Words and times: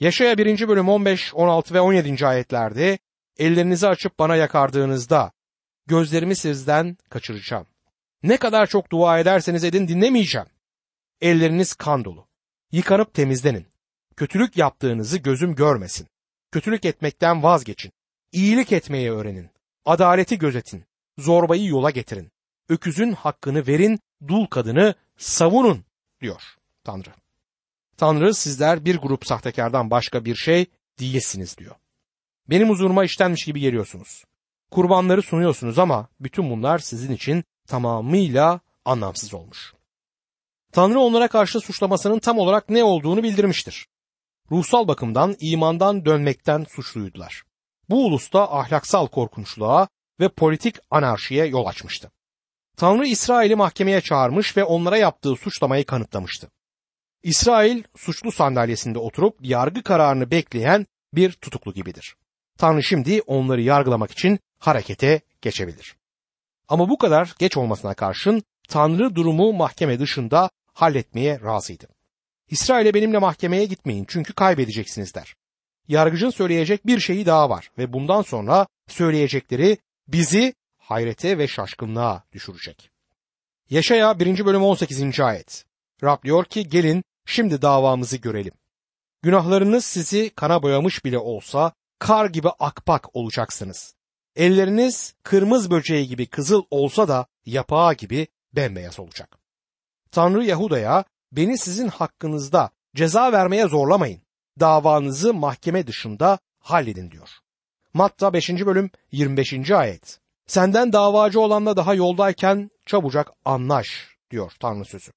Yaşaya 0.00 0.38
1. 0.38 0.68
bölüm 0.68 0.88
15, 0.88 1.34
16 1.34 1.74
ve 1.74 1.80
17. 1.80 2.26
ayetlerde 2.26 2.98
ellerinizi 3.38 3.88
açıp 3.88 4.18
bana 4.18 4.36
yakardığınızda 4.36 5.32
gözlerimi 5.86 6.36
sizden 6.36 6.96
kaçıracağım. 7.10 7.66
Ne 8.22 8.36
kadar 8.36 8.66
çok 8.66 8.92
dua 8.92 9.18
ederseniz 9.18 9.64
edin 9.64 9.88
dinlemeyeceğim. 9.88 10.46
Elleriniz 11.20 11.74
kan 11.74 12.04
dolu. 12.04 12.26
Yıkanıp 12.72 13.14
temizlenin. 13.14 13.66
Kötülük 14.16 14.56
yaptığınızı 14.56 15.18
gözüm 15.18 15.54
görmesin. 15.54 16.06
Kötülük 16.52 16.84
etmekten 16.84 17.42
vazgeçin. 17.42 17.92
İyilik 18.32 18.72
etmeyi 18.72 19.12
öğrenin. 19.12 19.50
Adaleti 19.84 20.38
gözetin. 20.38 20.84
Zorbayı 21.18 21.66
yola 21.66 21.90
getirin. 21.90 22.32
Öküzün 22.68 23.12
hakkını 23.12 23.66
verin, 23.66 24.00
dul 24.28 24.46
kadını 24.46 24.94
savunun 25.16 25.84
diyor 26.20 26.42
Tanrı. 26.84 27.23
Tanrı 27.96 28.34
sizler 28.34 28.84
bir 28.84 28.96
grup 28.96 29.26
sahtekardan 29.26 29.90
başka 29.90 30.24
bir 30.24 30.34
şey 30.34 30.66
değilsiniz 31.00 31.58
diyor. 31.58 31.74
Benim 32.50 32.70
huzuruma 32.70 33.04
işlenmiş 33.04 33.44
gibi 33.44 33.60
geliyorsunuz. 33.60 34.24
Kurbanları 34.70 35.22
sunuyorsunuz 35.22 35.78
ama 35.78 36.08
bütün 36.20 36.50
bunlar 36.50 36.78
sizin 36.78 37.12
için 37.14 37.44
tamamıyla 37.66 38.60
anlamsız 38.84 39.34
olmuş. 39.34 39.74
Tanrı 40.72 41.00
onlara 41.00 41.28
karşı 41.28 41.60
suçlamasının 41.60 42.18
tam 42.18 42.38
olarak 42.38 42.68
ne 42.68 42.84
olduğunu 42.84 43.22
bildirmiştir. 43.22 43.86
Ruhsal 44.50 44.88
bakımdan 44.88 45.36
imandan 45.40 46.04
dönmekten 46.04 46.66
suçluydular. 46.68 47.42
Bu 47.88 48.06
ulusta 48.06 48.58
ahlaksal 48.58 49.06
korkunçluğa 49.06 49.88
ve 50.20 50.28
politik 50.28 50.76
anarşiye 50.90 51.46
yol 51.46 51.66
açmıştı. 51.66 52.10
Tanrı 52.76 53.06
İsrail'i 53.06 53.56
mahkemeye 53.56 54.00
çağırmış 54.00 54.56
ve 54.56 54.64
onlara 54.64 54.96
yaptığı 54.96 55.36
suçlamayı 55.36 55.86
kanıtlamıştı. 55.86 56.50
İsrail 57.24 57.82
suçlu 57.96 58.32
sandalyesinde 58.32 58.98
oturup 58.98 59.36
yargı 59.40 59.82
kararını 59.82 60.30
bekleyen 60.30 60.86
bir 61.14 61.32
tutuklu 61.32 61.74
gibidir. 61.74 62.16
Tanrı 62.58 62.82
şimdi 62.82 63.20
onları 63.26 63.62
yargılamak 63.62 64.10
için 64.10 64.38
harekete 64.58 65.20
geçebilir. 65.42 65.96
Ama 66.68 66.88
bu 66.88 66.98
kadar 66.98 67.34
geç 67.38 67.56
olmasına 67.56 67.94
karşın 67.94 68.42
Tanrı 68.68 69.14
durumu 69.14 69.52
mahkeme 69.52 69.98
dışında 69.98 70.50
halletmeye 70.72 71.40
razıydı. 71.40 71.88
İsrail'e 72.48 72.94
benimle 72.94 73.18
mahkemeye 73.18 73.64
gitmeyin 73.64 74.04
çünkü 74.08 74.32
kaybedeceksiniz 74.32 75.14
der. 75.14 75.34
Yargıcın 75.88 76.30
söyleyecek 76.30 76.86
bir 76.86 77.00
şeyi 77.00 77.26
daha 77.26 77.50
var 77.50 77.70
ve 77.78 77.92
bundan 77.92 78.22
sonra 78.22 78.66
söyleyecekleri 78.88 79.78
bizi 80.08 80.54
hayrete 80.78 81.38
ve 81.38 81.48
şaşkınlığa 81.48 82.24
düşürecek. 82.32 82.90
Yaşaya 83.70 84.18
1. 84.18 84.46
bölüm 84.46 84.62
18. 84.62 85.20
ayet. 85.20 85.64
Rab 86.02 86.22
diyor 86.22 86.44
ki 86.44 86.68
gelin 86.68 87.04
şimdi 87.26 87.62
davamızı 87.62 88.16
görelim. 88.16 88.52
Günahlarınız 89.22 89.84
sizi 89.84 90.30
kana 90.30 90.62
boyamış 90.62 91.04
bile 91.04 91.18
olsa 91.18 91.72
kar 91.98 92.26
gibi 92.26 92.48
akpak 92.48 93.16
olacaksınız. 93.16 93.94
Elleriniz 94.36 95.14
kırmızı 95.22 95.70
böceği 95.70 96.08
gibi 96.08 96.26
kızıl 96.26 96.62
olsa 96.70 97.08
da 97.08 97.26
yapağı 97.46 97.94
gibi 97.94 98.26
bembeyaz 98.52 99.00
olacak. 99.00 99.38
Tanrı 100.10 100.44
Yahuda'ya 100.44 101.04
beni 101.32 101.58
sizin 101.58 101.88
hakkınızda 101.88 102.70
ceza 102.94 103.32
vermeye 103.32 103.68
zorlamayın. 103.68 104.22
Davanızı 104.60 105.34
mahkeme 105.34 105.86
dışında 105.86 106.38
halledin 106.58 107.10
diyor. 107.10 107.28
Matta 107.94 108.32
5. 108.32 108.50
bölüm 108.50 108.90
25. 109.12 109.70
ayet. 109.70 110.20
Senden 110.46 110.92
davacı 110.92 111.40
olanla 111.40 111.76
daha 111.76 111.94
yoldayken 111.94 112.70
çabucak 112.86 113.30
anlaş 113.44 114.08
diyor 114.30 114.52
Tanrı 114.60 114.84
sözü. 114.84 115.12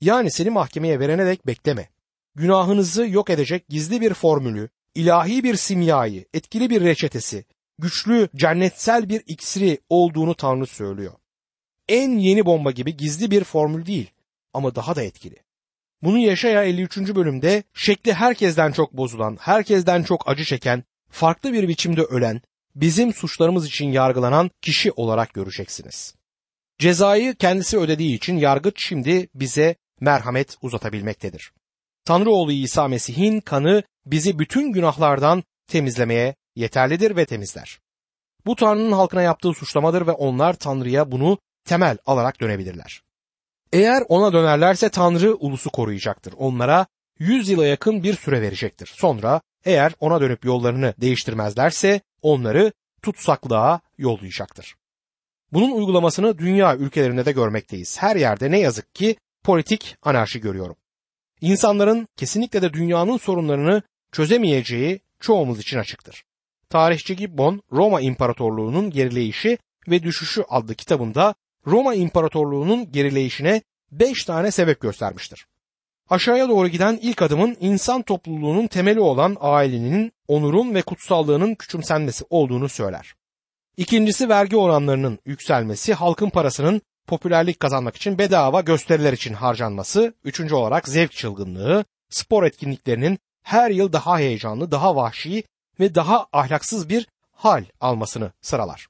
Yani 0.00 0.30
seni 0.30 0.50
mahkemeye 0.50 1.00
verene 1.00 1.26
dek 1.26 1.46
bekleme. 1.46 1.88
Günahınızı 2.34 3.06
yok 3.06 3.30
edecek 3.30 3.68
gizli 3.68 4.00
bir 4.00 4.14
formülü, 4.14 4.68
ilahi 4.94 5.44
bir 5.44 5.56
simyayı, 5.56 6.24
etkili 6.34 6.70
bir 6.70 6.80
reçetesi, 6.80 7.44
güçlü 7.78 8.28
cennetsel 8.36 9.08
bir 9.08 9.22
iksiri 9.26 9.78
olduğunu 9.88 10.34
Tanrı 10.34 10.66
söylüyor. 10.66 11.12
En 11.88 12.18
yeni 12.18 12.46
bomba 12.46 12.70
gibi 12.70 12.96
gizli 12.96 13.30
bir 13.30 13.44
formül 13.44 13.86
değil 13.86 14.10
ama 14.54 14.74
daha 14.74 14.96
da 14.96 15.02
etkili. 15.02 15.36
Bunu 16.02 16.18
Yaşaya 16.18 16.64
53. 16.64 16.98
bölümde 16.98 17.62
şekli 17.74 18.12
herkesten 18.12 18.72
çok 18.72 18.92
bozulan, 18.92 19.36
herkesten 19.40 20.02
çok 20.02 20.28
acı 20.28 20.44
çeken, 20.44 20.84
farklı 21.10 21.52
bir 21.52 21.68
biçimde 21.68 22.02
ölen, 22.02 22.40
bizim 22.74 23.14
suçlarımız 23.14 23.66
için 23.66 23.92
yargılanan 23.92 24.50
kişi 24.62 24.92
olarak 24.92 25.34
göreceksiniz. 25.34 26.14
Cezayı 26.78 27.34
kendisi 27.34 27.78
ödediği 27.78 28.16
için 28.16 28.36
yargıç 28.36 28.88
şimdi 28.88 29.28
bize 29.34 29.76
merhamet 30.00 30.56
uzatabilmektedir. 30.62 31.52
Tanrı 32.04 32.30
oğlu 32.30 32.52
İsa 32.52 32.88
Mesih'in 32.88 33.40
kanı 33.40 33.82
bizi 34.06 34.38
bütün 34.38 34.72
günahlardan 34.72 35.42
temizlemeye 35.66 36.34
yeterlidir 36.56 37.16
ve 37.16 37.26
temizler. 37.26 37.78
Bu 38.46 38.56
Tanrı'nın 38.56 38.92
halkına 38.92 39.22
yaptığı 39.22 39.52
suçlamadır 39.52 40.06
ve 40.06 40.12
onlar 40.12 40.54
Tanrı'ya 40.54 41.12
bunu 41.12 41.38
temel 41.64 41.98
alarak 42.06 42.40
dönebilirler. 42.40 43.02
Eğer 43.72 44.02
ona 44.08 44.32
dönerlerse 44.32 44.88
Tanrı 44.88 45.34
ulusu 45.34 45.70
koruyacaktır. 45.70 46.34
Onlara 46.38 46.86
100 47.18 47.48
yıla 47.48 47.66
yakın 47.66 48.02
bir 48.02 48.14
süre 48.14 48.42
verecektir. 48.42 48.92
Sonra 48.94 49.40
eğer 49.64 49.92
ona 50.00 50.20
dönüp 50.20 50.44
yollarını 50.44 50.94
değiştirmezlerse 51.00 52.00
onları 52.22 52.72
tutsaklığa 53.02 53.80
yollayacaktır. 53.98 54.74
Bunun 55.52 55.70
uygulamasını 55.70 56.38
dünya 56.38 56.76
ülkelerinde 56.76 57.24
de 57.24 57.32
görmekteyiz. 57.32 57.98
Her 58.02 58.16
yerde 58.16 58.50
ne 58.50 58.60
yazık 58.60 58.94
ki 58.94 59.16
politik 59.46 59.96
anarşi 60.02 60.40
görüyorum. 60.40 60.76
İnsanların 61.40 62.08
kesinlikle 62.16 62.62
de 62.62 62.72
dünyanın 62.72 63.16
sorunlarını 63.16 63.82
çözemeyeceği 64.12 65.00
çoğumuz 65.20 65.60
için 65.60 65.78
açıktır. 65.78 66.24
Tarihçi 66.70 67.16
Gibbon 67.16 67.62
Roma 67.72 68.00
İmparatorluğu'nun 68.00 68.90
gerileyişi 68.90 69.58
ve 69.88 70.02
düşüşü 70.02 70.44
adlı 70.48 70.74
kitabında 70.74 71.34
Roma 71.66 71.94
İmparatorluğu'nun 71.94 72.92
gerileyişine 72.92 73.62
beş 73.92 74.24
tane 74.24 74.50
sebep 74.50 74.80
göstermiştir. 74.80 75.46
Aşağıya 76.10 76.48
doğru 76.48 76.68
giden 76.68 76.98
ilk 77.02 77.22
adımın 77.22 77.56
insan 77.60 78.02
topluluğunun 78.02 78.66
temeli 78.66 79.00
olan 79.00 79.36
ailenin, 79.40 80.12
onurun 80.28 80.74
ve 80.74 80.82
kutsallığının 80.82 81.54
küçümsenmesi 81.54 82.24
olduğunu 82.30 82.68
söyler. 82.68 83.14
İkincisi 83.76 84.28
vergi 84.28 84.56
oranlarının 84.56 85.18
yükselmesi, 85.24 85.94
halkın 85.94 86.30
parasının 86.30 86.82
popülerlik 87.06 87.60
kazanmak 87.60 87.96
için 87.96 88.18
bedava 88.18 88.60
gösteriler 88.60 89.12
için 89.12 89.34
harcanması, 89.34 90.14
üçüncü 90.24 90.54
olarak 90.54 90.88
zevk 90.88 91.12
çılgınlığı, 91.12 91.84
spor 92.10 92.44
etkinliklerinin 92.44 93.18
her 93.42 93.70
yıl 93.70 93.92
daha 93.92 94.18
heyecanlı, 94.18 94.70
daha 94.70 94.96
vahşi 94.96 95.44
ve 95.80 95.94
daha 95.94 96.26
ahlaksız 96.32 96.88
bir 96.88 97.06
hal 97.32 97.64
almasını 97.80 98.32
sıralar. 98.40 98.88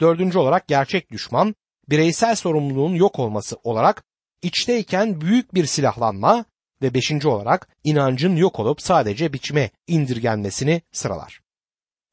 Dördüncü 0.00 0.38
olarak 0.38 0.68
gerçek 0.68 1.10
düşman, 1.10 1.54
bireysel 1.88 2.36
sorumluluğun 2.36 2.94
yok 2.94 3.18
olması 3.18 3.56
olarak 3.62 4.04
içteyken 4.42 5.20
büyük 5.20 5.54
bir 5.54 5.66
silahlanma 5.66 6.44
ve 6.82 6.94
beşinci 6.94 7.28
olarak 7.28 7.68
inancın 7.84 8.36
yok 8.36 8.60
olup 8.60 8.82
sadece 8.82 9.32
biçime 9.32 9.70
indirgenmesini 9.86 10.82
sıralar. 10.92 11.45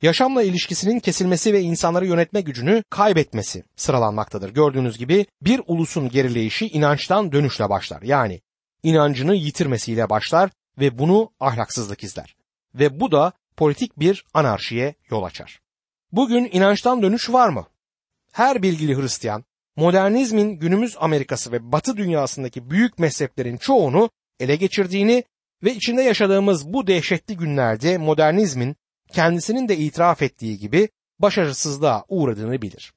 Yaşamla 0.04 0.44
ilişkisinin 0.44 1.00
kesilmesi 1.00 1.54
ve 1.54 1.62
insanları 1.62 2.06
yönetme 2.06 2.42
gücünü 2.42 2.84
kaybetmesi 2.90 3.64
sıralanmaktadır. 3.76 4.50
Gördüğünüz 4.50 4.98
gibi 4.98 5.26
bir 5.42 5.62
ulusun 5.68 6.10
gerileyişi 6.10 6.68
inançtan 6.68 7.32
dönüşle 7.32 7.70
başlar. 7.70 8.02
Yani 8.02 8.42
inancını 8.84 9.36
yitirmesiyle 9.36 10.10
başlar 10.10 10.50
ve 10.80 11.00
bunu 11.00 11.32
ahlaksızlık 11.40 12.04
izler. 12.04 12.36
Ve 12.76 13.00
bu 13.00 13.12
da 13.12 13.34
politik 13.58 14.00
bir 14.00 14.26
anarşiye 14.34 14.96
yol 15.10 15.24
açar. 15.24 15.60
Bugün 16.12 16.50
inançtan 16.52 17.02
dönüş 17.02 17.30
var 17.30 17.50
mı? 17.50 17.68
Her 18.32 18.64
bilgili 18.64 19.02
Hristiyan 19.02 19.44
modernizmin 19.76 20.60
günümüz 20.60 20.96
Amerikası 21.00 21.52
ve 21.52 21.72
Batı 21.72 21.98
dünyasındaki 21.98 22.70
büyük 22.70 23.00
mezheplerin 23.00 23.58
çoğunu 23.58 24.10
ele 24.40 24.56
geçirdiğini 24.56 25.24
ve 25.64 25.74
içinde 25.74 26.02
yaşadığımız 26.02 26.74
bu 26.74 26.88
dehşetli 26.88 27.38
günlerde 27.38 27.98
modernizmin 27.98 28.76
kendisinin 29.12 29.68
de 29.68 29.78
itiraf 29.78 30.22
ettiği 30.22 30.58
gibi 30.58 30.90
başarısızlığa 31.20 32.06
uğradığını 32.08 32.62
bilir. 32.62 32.94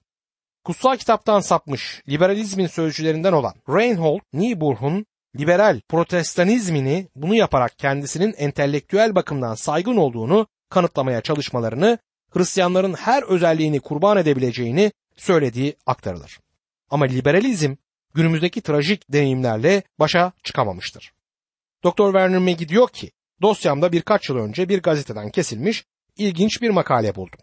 Kutsal 0.65 0.97
kitaptan 0.97 1.41
sapmış 1.41 2.03
liberalizmin 2.09 2.67
sözcülerinden 2.67 3.33
olan 3.33 3.55
Reinhold 3.69 4.21
Niebuhr'un 4.33 5.07
liberal 5.39 5.81
protestanizmini 5.89 7.09
bunu 7.17 7.35
yaparak 7.35 7.79
kendisinin 7.79 8.35
entelektüel 8.39 9.15
bakımdan 9.15 9.55
saygın 9.55 9.97
olduğunu 9.97 10.47
kanıtlamaya 10.71 11.21
çalışmalarını 11.21 11.99
Hristiyanların 12.31 12.95
her 12.95 13.23
özelliğini 13.23 13.81
kurban 13.81 14.17
edebileceğini 14.17 14.93
söylediği 15.17 15.77
aktarılır. 15.87 16.41
Ama 16.91 17.05
liberalizm 17.05 17.75
günümüzdeki 18.15 18.61
trajik 18.61 19.13
deneyimlerle 19.13 19.83
başa 19.99 20.33
çıkamamıştır. 20.43 21.13
Dr. 21.85 22.07
Werner 22.13 22.39
Maggie 22.39 22.69
diyor 22.69 22.89
ki, 22.89 23.11
dosyamda 23.43 23.93
birkaç 23.93 24.29
yıl 24.29 24.37
önce 24.37 24.69
bir 24.69 24.83
gazeteden 24.83 25.31
kesilmiş 25.31 25.85
ilginç 26.17 26.63
bir 26.63 26.71
makale 26.71 27.15
buldum. 27.15 27.41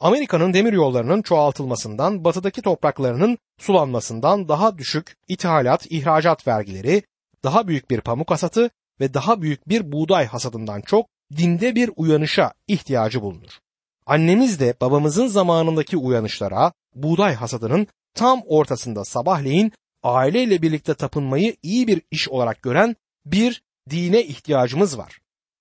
Amerika'nın 0.00 0.52
demir 0.54 0.72
yollarının 0.72 1.22
çoğaltılmasından, 1.22 2.24
batıdaki 2.24 2.62
topraklarının 2.62 3.38
sulanmasından 3.58 4.48
daha 4.48 4.78
düşük 4.78 5.16
ithalat, 5.28 5.86
ihracat 5.90 6.46
vergileri, 6.46 7.02
daha 7.44 7.68
büyük 7.68 7.90
bir 7.90 8.00
pamuk 8.00 8.30
hasatı 8.30 8.70
ve 9.00 9.14
daha 9.14 9.42
büyük 9.42 9.68
bir 9.68 9.92
buğday 9.92 10.26
hasadından 10.26 10.80
çok 10.80 11.06
dinde 11.36 11.74
bir 11.74 11.90
uyanışa 11.96 12.52
ihtiyacı 12.68 13.22
bulunur. 13.22 13.58
Annemiz 14.06 14.60
de 14.60 14.74
babamızın 14.80 15.26
zamanındaki 15.26 15.96
uyanışlara 15.96 16.72
buğday 16.94 17.34
hasadının 17.34 17.86
tam 18.14 18.42
ortasında 18.46 19.04
sabahleyin 19.04 19.72
aileyle 20.02 20.62
birlikte 20.62 20.94
tapınmayı 20.94 21.56
iyi 21.62 21.86
bir 21.86 22.02
iş 22.10 22.28
olarak 22.28 22.62
gören 22.62 22.96
bir 23.26 23.62
dine 23.90 24.22
ihtiyacımız 24.22 24.98
var. 24.98 25.18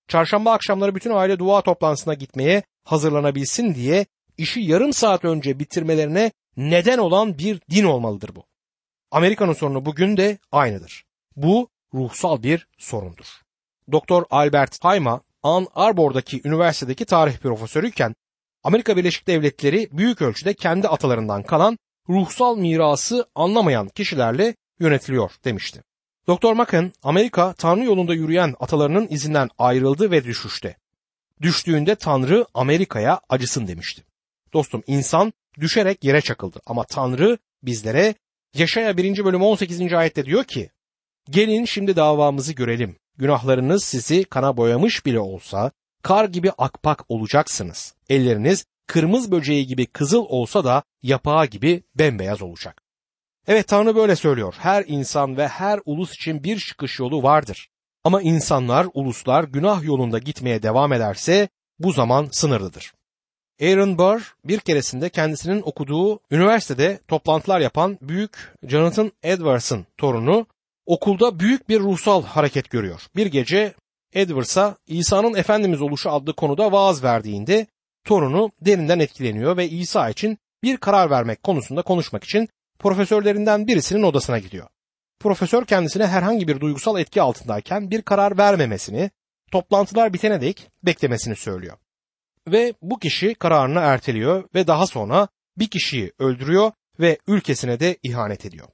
Çarşamba 0.07 0.51
akşamları 0.51 0.95
bütün 0.95 1.11
aile 1.11 1.39
dua 1.39 1.61
toplantısına 1.61 2.13
gitmeye 2.13 2.63
hazırlanabilsin 2.83 3.75
diye 3.75 4.05
işi 4.37 4.61
yarım 4.61 4.93
saat 4.93 5.25
önce 5.25 5.59
bitirmelerine 5.59 6.31
neden 6.57 6.97
olan 6.97 7.37
bir 7.37 7.61
din 7.71 7.83
olmalıdır 7.83 8.35
bu. 8.35 8.45
Amerika'nın 9.11 9.53
sorunu 9.53 9.85
bugün 9.85 10.17
de 10.17 10.37
aynıdır. 10.51 11.05
Bu 11.35 11.69
ruhsal 11.93 12.43
bir 12.43 12.67
sorundur. 12.77 13.25
Doktor 13.91 14.23
Albert 14.29 14.83
Hayma, 14.83 15.21
Ann 15.43 15.67
Arbor'daki 15.75 16.41
üniversitedeki 16.43 17.05
tarih 17.05 17.37
profesörüyken 17.37 18.15
Amerika 18.63 18.97
Birleşik 18.97 19.27
Devletleri 19.27 19.89
büyük 19.91 20.21
ölçüde 20.21 20.53
kendi 20.53 20.87
atalarından 20.87 21.43
kalan 21.43 21.77
ruhsal 22.09 22.57
mirası 22.57 23.25
anlamayan 23.35 23.87
kişilerle 23.87 24.55
yönetiliyor 24.79 25.31
demişti. 25.45 25.83
Doktor 26.27 26.53
Macken, 26.53 26.91
Amerika 27.03 27.53
Tanrı 27.53 27.83
yolunda 27.85 28.13
yürüyen 28.13 28.55
atalarının 28.59 29.07
izinden 29.09 29.49
ayrıldı 29.57 30.11
ve 30.11 30.23
düşüşte. 30.23 30.77
Düştüğünde 31.41 31.95
Tanrı 31.95 32.45
Amerika'ya 32.53 33.21
acısın 33.29 33.67
demişti. 33.67 34.03
Dostum 34.53 34.83
insan 34.87 35.33
düşerek 35.59 36.03
yere 36.03 36.21
çakıldı 36.21 36.59
ama 36.65 36.83
Tanrı 36.83 37.37
bizlere 37.63 38.15
Yaşaya 38.53 38.97
1. 38.97 39.25
bölüm 39.25 39.41
18. 39.41 39.93
ayette 39.93 40.25
diyor 40.25 40.43
ki 40.43 40.69
Gelin 41.29 41.65
şimdi 41.65 41.95
davamızı 41.95 42.53
görelim. 42.53 42.95
Günahlarınız 43.17 43.83
sizi 43.83 44.23
kana 44.23 44.57
boyamış 44.57 45.05
bile 45.05 45.19
olsa 45.19 45.71
kar 46.03 46.25
gibi 46.25 46.51
akpak 46.57 47.05
olacaksınız. 47.09 47.95
Elleriniz 48.09 48.65
kırmızı 48.87 49.31
böceği 49.31 49.67
gibi 49.67 49.85
kızıl 49.85 50.25
olsa 50.29 50.63
da 50.63 50.83
yapağı 51.03 51.45
gibi 51.45 51.83
bembeyaz 51.95 52.41
olacak. 52.41 52.86
Evet 53.47 53.67
Tanrı 53.67 53.95
böyle 53.95 54.15
söylüyor. 54.15 54.55
Her 54.57 54.83
insan 54.87 55.37
ve 55.37 55.47
her 55.47 55.79
ulus 55.85 56.13
için 56.13 56.43
bir 56.43 56.59
çıkış 56.59 56.99
yolu 56.99 57.23
vardır. 57.23 57.69
Ama 58.03 58.21
insanlar, 58.21 58.87
uluslar 58.93 59.43
günah 59.43 59.83
yolunda 59.83 60.19
gitmeye 60.19 60.63
devam 60.63 60.93
ederse 60.93 61.49
bu 61.79 61.91
zaman 61.91 62.27
sınırlıdır. 62.31 62.93
Aaron 63.61 63.97
Burr 63.97 64.35
bir 64.45 64.59
keresinde 64.59 65.09
kendisinin 65.09 65.61
okuduğu 65.61 66.19
üniversitede 66.31 66.99
toplantılar 67.07 67.59
yapan 67.59 67.97
büyük 68.01 68.53
Jonathan 68.63 69.11
Edwards'ın 69.23 69.85
torunu 69.97 70.47
okulda 70.85 71.39
büyük 71.39 71.69
bir 71.69 71.79
ruhsal 71.79 72.23
hareket 72.23 72.69
görüyor. 72.69 73.01
Bir 73.15 73.25
gece 73.25 73.73
Edwards'a 74.13 74.77
İsa'nın 74.87 75.33
Efendimiz 75.33 75.81
oluşu 75.81 76.11
adlı 76.11 76.33
konuda 76.33 76.71
vaaz 76.71 77.03
verdiğinde 77.03 77.67
torunu 78.03 78.51
derinden 78.61 78.99
etkileniyor 78.99 79.57
ve 79.57 79.69
İsa 79.69 80.09
için 80.09 80.37
bir 80.63 80.77
karar 80.77 81.09
vermek 81.09 81.43
konusunda 81.43 81.81
konuşmak 81.81 82.23
için 82.23 82.49
profesörlerinden 82.79 83.67
birisinin 83.67 84.03
odasına 84.03 84.39
gidiyor. 84.39 84.67
Profesör 85.19 85.65
kendisine 85.65 86.07
herhangi 86.07 86.47
bir 86.47 86.59
duygusal 86.59 86.99
etki 86.99 87.21
altındayken 87.21 87.91
bir 87.91 88.01
karar 88.01 88.37
vermemesini, 88.37 89.11
toplantılar 89.51 90.13
bitene 90.13 90.41
dek 90.41 90.69
beklemesini 90.83 91.35
söylüyor. 91.35 91.77
Ve 92.47 92.73
bu 92.81 92.99
kişi 92.99 93.35
kararını 93.35 93.79
erteliyor 93.79 94.43
ve 94.55 94.67
daha 94.67 94.87
sonra 94.87 95.27
bir 95.57 95.67
kişiyi 95.67 96.11
öldürüyor 96.19 96.71
ve 96.99 97.17
ülkesine 97.27 97.79
de 97.79 97.97
ihanet 98.03 98.45
ediyor. 98.45 98.67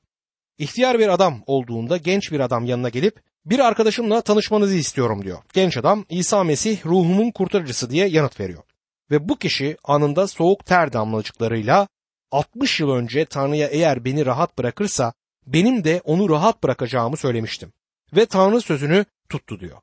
İhtiyar 0.57 0.99
bir 0.99 1.07
adam 1.07 1.43
olduğunda 1.45 1.97
genç 1.97 2.31
bir 2.31 2.39
adam 2.39 2.65
yanına 2.65 2.89
gelip 2.89 3.19
bir 3.45 3.59
arkadaşımla 3.59 4.21
tanışmanızı 4.21 4.75
istiyorum 4.75 5.23
diyor. 5.23 5.37
Genç 5.53 5.77
adam 5.77 6.05
İsa 6.09 6.43
Mesih 6.43 6.85
ruhumun 6.85 7.31
kurtarıcısı 7.31 7.89
diye 7.89 8.07
yanıt 8.07 8.39
veriyor. 8.39 8.63
Ve 9.11 9.29
bu 9.29 9.37
kişi 9.37 9.77
anında 9.83 10.27
soğuk 10.27 10.65
ter 10.65 10.93
damlacıklarıyla 10.93 11.87
60 12.33 12.79
yıl 12.79 12.89
önce 12.89 13.25
Tanrı'ya 13.25 13.67
eğer 13.67 14.05
beni 14.05 14.25
rahat 14.25 14.57
bırakırsa 14.57 15.13
benim 15.47 15.83
de 15.83 16.01
onu 16.03 16.29
rahat 16.29 16.63
bırakacağımı 16.63 17.17
söylemiştim. 17.17 17.73
Ve 18.15 18.25
Tanrı 18.25 18.61
sözünü 18.61 19.05
tuttu 19.29 19.59
diyor. 19.59 19.77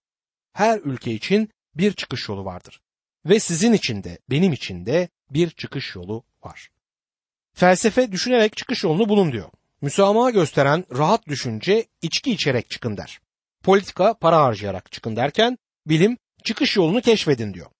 Her 0.52 0.78
ülke 0.78 1.12
için 1.12 1.48
bir 1.74 1.92
çıkış 1.92 2.28
yolu 2.28 2.44
vardır. 2.44 2.80
Ve 3.26 3.40
sizin 3.40 3.72
için 3.72 4.04
de 4.04 4.18
benim 4.30 4.52
için 4.52 4.86
de 4.86 5.08
bir 5.30 5.50
çıkış 5.50 5.94
yolu 5.94 6.24
var. 6.44 6.70
Felsefe 7.54 8.12
düşünerek 8.12 8.56
çıkış 8.56 8.84
yolunu 8.84 9.08
bulun 9.08 9.32
diyor. 9.32 9.50
Müsamaha 9.80 10.30
gösteren 10.30 10.84
rahat 10.98 11.28
düşünce 11.28 11.86
içki 12.02 12.32
içerek 12.32 12.70
çıkın 12.70 12.96
der. 12.96 13.20
Politika 13.62 14.14
para 14.14 14.42
harcayarak 14.42 14.92
çıkın 14.92 15.16
derken 15.16 15.58
bilim 15.86 16.18
çıkış 16.44 16.76
yolunu 16.76 17.00
keşfedin 17.00 17.54
diyor. 17.54 17.70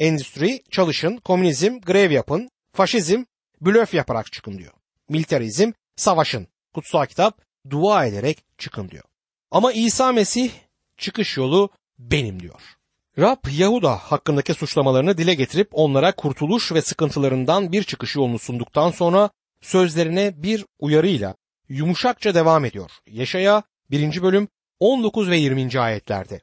Endüstri 0.00 0.62
çalışın, 0.70 1.16
komünizm 1.16 1.80
grev 1.80 2.10
yapın, 2.10 2.50
faşizm 2.72 3.24
blöf 3.60 3.94
yaparak 3.94 4.32
çıkın 4.32 4.58
diyor. 4.58 4.72
Militarizm 5.08 5.72
savaşın, 5.96 6.46
kutsal 6.74 7.06
kitap 7.06 7.40
dua 7.70 8.06
ederek 8.06 8.44
çıkın 8.58 8.88
diyor. 8.88 9.04
Ama 9.50 9.72
İsa 9.72 10.12
Mesih 10.12 10.50
çıkış 10.96 11.36
yolu 11.36 11.70
benim 11.98 12.40
diyor. 12.40 12.60
Rab 13.18 13.44
Yahuda 13.50 13.96
hakkındaki 13.96 14.54
suçlamalarını 14.54 15.18
dile 15.18 15.34
getirip 15.34 15.68
onlara 15.72 16.12
kurtuluş 16.12 16.72
ve 16.72 16.82
sıkıntılarından 16.82 17.72
bir 17.72 17.82
çıkış 17.82 18.16
yolunu 18.16 18.38
sunduktan 18.38 18.90
sonra 18.90 19.30
sözlerine 19.60 20.42
bir 20.42 20.64
uyarıyla 20.78 21.34
yumuşakça 21.68 22.34
devam 22.34 22.64
ediyor. 22.64 22.90
Yaşaya 23.06 23.62
1. 23.90 24.22
bölüm 24.22 24.48
19 24.80 25.30
ve 25.30 25.36
20. 25.38 25.80
ayetlerde. 25.80 26.40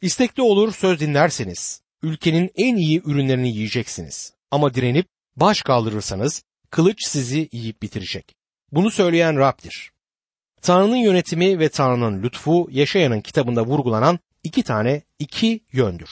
İstekli 0.00 0.42
olur 0.42 0.72
söz 0.72 1.00
dinlerseniz 1.00 1.82
ülkenin 2.02 2.50
en 2.56 2.76
iyi 2.76 3.02
ürünlerini 3.04 3.48
yiyeceksiniz. 3.48 4.34
Ama 4.50 4.74
direnip 4.74 5.06
baş 5.36 5.62
kaldırırsanız 5.62 6.44
kılıç 6.70 7.06
sizi 7.06 7.48
yiyip 7.52 7.82
bitirecek. 7.82 8.36
Bunu 8.72 8.90
söyleyen 8.90 9.38
Rab'dir. 9.38 9.92
Tanrı'nın 10.62 10.96
yönetimi 10.96 11.58
ve 11.58 11.68
Tanrı'nın 11.68 12.22
lütfu 12.22 12.68
Yaşayan'ın 12.70 13.20
kitabında 13.20 13.66
vurgulanan 13.66 14.18
iki 14.42 14.62
tane 14.62 15.02
iki 15.18 15.60
yöndür. 15.72 16.10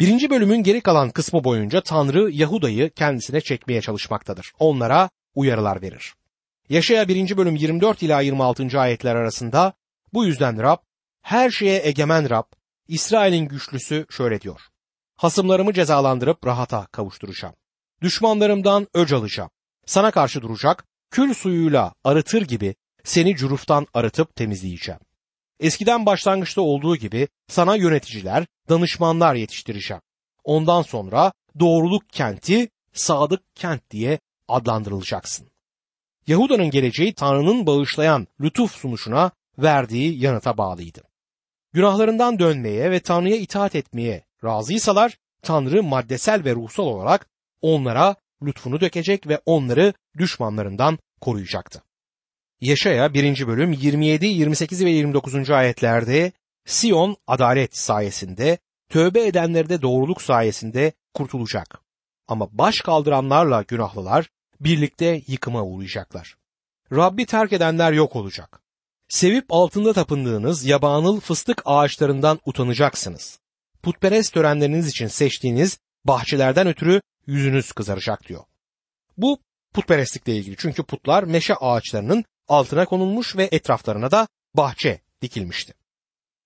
Birinci 0.00 0.30
bölümün 0.30 0.62
geri 0.62 0.80
kalan 0.80 1.10
kısmı 1.10 1.44
boyunca 1.44 1.80
Tanrı 1.80 2.30
Yahuda'yı 2.30 2.90
kendisine 2.90 3.40
çekmeye 3.40 3.80
çalışmaktadır. 3.80 4.52
Onlara 4.58 5.10
uyarılar 5.34 5.82
verir. 5.82 6.14
Yaşaya 6.68 7.08
1. 7.08 7.36
bölüm 7.36 7.56
24 7.56 8.02
ila 8.02 8.20
26. 8.20 8.80
ayetler 8.80 9.16
arasında 9.16 9.72
bu 10.12 10.24
yüzden 10.24 10.62
Rab, 10.62 10.78
her 11.22 11.50
şeye 11.50 11.86
egemen 11.86 12.30
Rab, 12.30 12.44
İsrail'in 12.88 13.48
güçlüsü 13.48 14.06
şöyle 14.10 14.40
diyor. 14.40 14.60
Hasımlarımı 15.16 15.72
cezalandırıp 15.72 16.46
rahata 16.46 16.86
kavuşturacağım. 16.86 17.54
Düşmanlarımdan 18.02 18.86
öc 18.94 19.12
alacağım. 19.16 19.50
Sana 19.86 20.10
karşı 20.10 20.42
duracak, 20.42 20.84
kül 21.10 21.34
suyuyla 21.34 21.94
arıtır 22.04 22.42
gibi 22.42 22.74
seni 23.04 23.36
cüruftan 23.36 23.86
arıtıp 23.94 24.36
temizleyeceğim. 24.36 25.00
Eskiden 25.60 26.06
başlangıçta 26.06 26.60
olduğu 26.62 26.96
gibi 26.96 27.28
sana 27.48 27.76
yöneticiler, 27.76 28.46
danışmanlar 28.68 29.34
yetiştireceğim. 29.34 30.02
Ondan 30.44 30.82
sonra 30.82 31.32
doğruluk 31.60 32.10
kenti, 32.10 32.68
sadık 32.92 33.40
kent 33.54 33.90
diye 33.90 34.18
adlandırılacaksın. 34.48 35.48
Yahuda'nın 36.26 36.70
geleceği 36.70 37.14
Tanrı'nın 37.14 37.66
bağışlayan 37.66 38.26
lütuf 38.40 38.72
sunuşuna 38.72 39.30
verdiği 39.58 40.24
yanıta 40.24 40.58
bağlıydı. 40.58 41.02
Günahlarından 41.72 42.38
dönmeye 42.38 42.90
ve 42.90 43.00
Tanrı'ya 43.00 43.36
itaat 43.36 43.74
etmeye 43.74 44.24
razıysalar 44.44 45.18
Tanrı 45.42 45.82
maddesel 45.82 46.44
ve 46.44 46.54
ruhsal 46.54 46.84
olarak 46.84 47.28
onlara 47.62 48.16
lütfunu 48.42 48.80
dökecek 48.80 49.26
ve 49.26 49.40
onları 49.46 49.94
düşmanlarından 50.18 50.98
koruyacaktı. 51.20 51.82
Yaşaya 52.60 53.14
1. 53.14 53.46
bölüm 53.46 53.72
27, 53.72 54.26
28 54.26 54.84
ve 54.84 54.90
29. 54.90 55.50
ayetlerde 55.50 56.32
Sion 56.66 57.16
adalet 57.26 57.76
sayesinde, 57.76 58.58
tövbe 58.88 59.26
edenlerde 59.26 59.82
doğruluk 59.82 60.22
sayesinde 60.22 60.92
kurtulacak. 61.14 61.80
Ama 62.28 62.48
baş 62.52 62.80
kaldıranlarla 62.80 63.62
günahlılar 63.62 64.30
birlikte 64.60 65.22
yıkıma 65.26 65.62
uğrayacaklar. 65.62 66.36
Rabbi 66.92 67.26
terk 67.26 67.52
edenler 67.52 67.92
yok 67.92 68.16
olacak. 68.16 68.60
Sevip 69.08 69.44
altında 69.48 69.92
tapındığınız 69.92 70.64
yabanıl 70.64 71.20
fıstık 71.20 71.62
ağaçlarından 71.64 72.40
utanacaksınız. 72.46 73.38
Putperest 73.82 74.34
törenleriniz 74.34 74.88
için 74.88 75.06
seçtiğiniz 75.06 75.78
bahçelerden 76.04 76.66
ötürü 76.66 77.00
yüzünüz 77.26 77.72
kızaracak 77.72 78.28
diyor. 78.28 78.44
Bu 79.16 79.38
putperestlikle 79.74 80.36
ilgili 80.36 80.56
çünkü 80.58 80.82
putlar 80.82 81.22
meşe 81.22 81.54
ağaçlarının 81.54 82.24
altına 82.48 82.84
konulmuş 82.84 83.36
ve 83.36 83.48
etraflarına 83.52 84.10
da 84.10 84.28
bahçe 84.54 85.00
dikilmişti. 85.22 85.74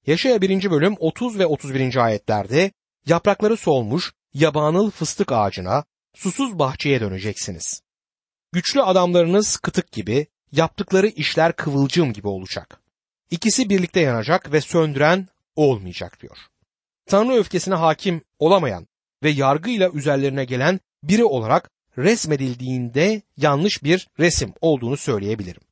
Yaşaya 0.06 0.40
1. 0.40 0.70
bölüm 0.70 0.94
30 0.98 1.38
ve 1.38 1.46
31. 1.46 1.96
ayetlerde 1.96 2.72
yaprakları 3.06 3.56
solmuş 3.56 4.12
yabanıl 4.34 4.90
fıstık 4.90 5.32
ağacına, 5.32 5.84
susuz 6.14 6.58
bahçeye 6.58 7.00
döneceksiniz. 7.00 7.82
Güçlü 8.52 8.82
adamlarınız 8.82 9.56
kıtık 9.56 9.92
gibi, 9.92 10.26
yaptıkları 10.52 11.06
işler 11.06 11.56
kıvılcım 11.56 12.12
gibi 12.12 12.28
olacak. 12.28 12.80
İkisi 13.30 13.70
birlikte 13.70 14.00
yanacak 14.00 14.52
ve 14.52 14.60
söndüren 14.60 15.28
olmayacak 15.56 16.22
diyor. 16.22 16.38
Tanrı 17.06 17.34
öfkesine 17.34 17.74
hakim 17.74 18.22
olamayan 18.38 18.86
ve 19.22 19.30
yargıyla 19.30 19.90
üzerlerine 19.90 20.44
gelen 20.44 20.80
biri 21.02 21.24
olarak 21.24 21.70
resmedildiğinde 21.98 23.22
yanlış 23.36 23.84
bir 23.84 24.08
resim 24.18 24.54
olduğunu 24.60 24.96
söyleyebilirim. 24.96 25.62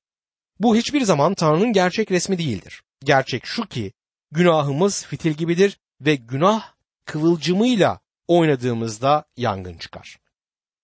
Bu 0.60 0.76
hiçbir 0.76 1.02
zaman 1.02 1.34
Tanrı'nın 1.34 1.72
gerçek 1.72 2.10
resmi 2.10 2.38
değildir. 2.38 2.82
Gerçek 3.04 3.46
şu 3.46 3.66
ki 3.66 3.92
günahımız 4.30 5.06
fitil 5.06 5.32
gibidir 5.32 5.78
ve 6.00 6.14
günah 6.14 6.72
kıvılcımıyla 7.04 8.00
oynadığımızda 8.28 9.24
yangın 9.36 9.78
çıkar. 9.78 10.18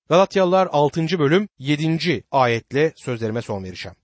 Galatyalılar 0.09 0.69
6. 0.73 1.07
bölüm 1.19 1.49
7. 1.59 2.25
ayetle 2.31 2.93
sözlerime 2.97 3.43
son 3.43 3.65
vereceğim. 3.65 3.97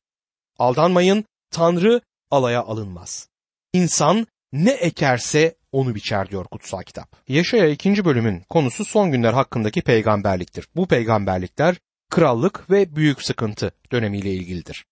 Aldanmayın, 0.58 1.24
Tanrı 1.50 2.00
alaya 2.30 2.62
alınmaz. 2.62 3.28
İnsan 3.72 4.26
ne 4.52 4.70
ekerse 4.70 5.54
onu 5.76 5.94
biçer 5.94 6.30
diyor 6.30 6.44
kutsal 6.44 6.82
kitap. 6.82 7.16
Yaşaya 7.28 7.68
2. 7.68 8.04
bölümün 8.04 8.42
konusu 8.48 8.84
son 8.84 9.10
günler 9.12 9.32
hakkındaki 9.32 9.82
peygamberliktir. 9.82 10.68
Bu 10.76 10.86
peygamberlikler 10.86 11.76
krallık 12.10 12.70
ve 12.70 12.96
büyük 12.96 13.22
sıkıntı 13.22 13.72
dönemiyle 13.92 14.30
ilgilidir. 14.30 14.86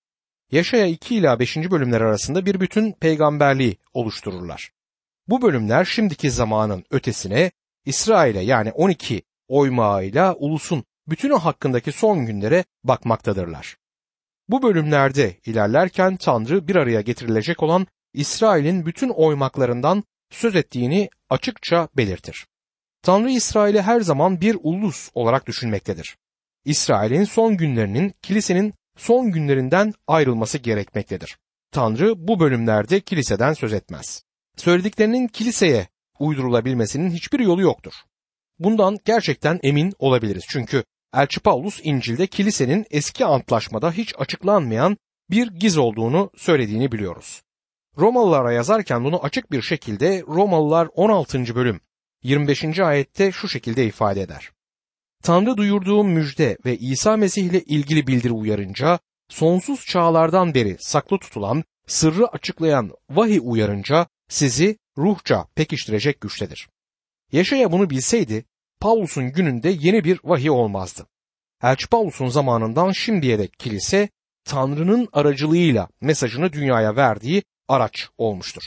Yaşaya 0.52 0.86
2 0.86 1.16
ila 1.16 1.38
5. 1.38 1.56
bölümler 1.56 2.00
arasında 2.00 2.46
bir 2.46 2.60
bütün 2.60 2.92
peygamberliği 2.92 3.76
oluştururlar. 3.92 4.70
Bu 5.28 5.42
bölümler 5.42 5.84
şimdiki 5.84 6.30
zamanın 6.30 6.84
ötesine 6.90 7.50
İsrail'e 7.84 8.40
yani 8.40 8.72
12 8.72 9.22
oymağıyla 9.48 10.34
ulusun 10.34 10.84
bütünü 11.06 11.34
hakkındaki 11.34 11.92
son 11.92 12.26
günlere 12.26 12.64
bakmaktadırlar. 12.84 13.76
Bu 14.48 14.62
bölümlerde 14.62 15.40
ilerlerken 15.46 16.16
Tanrı 16.16 16.68
bir 16.68 16.76
araya 16.76 17.00
getirilecek 17.00 17.62
olan 17.62 17.86
İsrail'in 18.12 18.86
bütün 18.86 19.08
oymaklarından 19.08 20.04
söz 20.34 20.56
ettiğini 20.56 21.08
açıkça 21.30 21.88
belirtir. 21.96 22.46
Tanrı 23.02 23.30
İsrail'i 23.30 23.82
her 23.82 24.00
zaman 24.00 24.40
bir 24.40 24.56
ulus 24.62 25.10
olarak 25.14 25.46
düşünmektedir. 25.46 26.16
İsrail'in 26.64 27.24
son 27.24 27.56
günlerinin 27.56 28.14
kilisenin 28.22 28.74
son 28.96 29.32
günlerinden 29.32 29.92
ayrılması 30.06 30.58
gerekmektedir. 30.58 31.38
Tanrı 31.72 32.28
bu 32.28 32.40
bölümlerde 32.40 33.00
kiliseden 33.00 33.52
söz 33.52 33.72
etmez. 33.72 34.22
Söylediklerinin 34.56 35.28
kiliseye 35.28 35.88
uydurulabilmesinin 36.18 37.10
hiçbir 37.10 37.40
yolu 37.40 37.62
yoktur. 37.62 37.92
Bundan 38.58 38.98
gerçekten 39.04 39.60
emin 39.62 39.92
olabiliriz. 39.98 40.44
Çünkü 40.48 40.84
Elçi 41.14 41.40
Paulus 41.40 41.80
İncil'de 41.82 42.26
kilisenin 42.26 42.86
eski 42.90 43.24
antlaşmada 43.24 43.92
hiç 43.92 44.14
açıklanmayan 44.18 44.96
bir 45.30 45.46
giz 45.46 45.78
olduğunu 45.78 46.30
söylediğini 46.36 46.92
biliyoruz. 46.92 47.42
Romalılara 47.98 48.52
yazarken 48.52 49.04
bunu 49.04 49.24
açık 49.24 49.52
bir 49.52 49.62
şekilde 49.62 50.22
Romalılar 50.28 50.88
16. 50.94 51.54
bölüm 51.54 51.80
25. 52.22 52.78
ayette 52.78 53.32
şu 53.32 53.48
şekilde 53.48 53.86
ifade 53.86 54.20
eder. 54.20 54.50
Tanrı 55.22 55.56
duyurduğum 55.56 56.08
müjde 56.08 56.58
ve 56.64 56.76
İsa 56.76 57.16
Mesih 57.16 57.44
ile 57.44 57.60
ilgili 57.60 58.06
bildiri 58.06 58.32
uyarınca 58.32 58.98
sonsuz 59.28 59.86
çağlardan 59.86 60.54
beri 60.54 60.76
saklı 60.80 61.18
tutulan, 61.18 61.64
sırrı 61.86 62.26
açıklayan 62.26 62.90
vahiy 63.10 63.40
uyarınca 63.42 64.06
sizi 64.28 64.78
ruhça 64.98 65.46
pekiştirecek 65.54 66.20
güçtedir. 66.20 66.68
Yaşaya 67.32 67.72
bunu 67.72 67.90
bilseydi 67.90 68.44
Paulus'un 68.80 69.32
gününde 69.32 69.76
yeni 69.80 70.04
bir 70.04 70.20
vahiy 70.24 70.50
olmazdı. 70.50 71.06
Elçi 71.62 71.88
Paulus'un 71.88 72.28
zamanından 72.28 72.92
şimdiye 72.92 73.38
dek 73.38 73.58
kilise 73.58 74.08
Tanrı'nın 74.44 75.08
aracılığıyla 75.12 75.88
mesajını 76.00 76.52
dünyaya 76.52 76.96
verdiği 76.96 77.42
araç 77.68 78.08
olmuştur. 78.18 78.62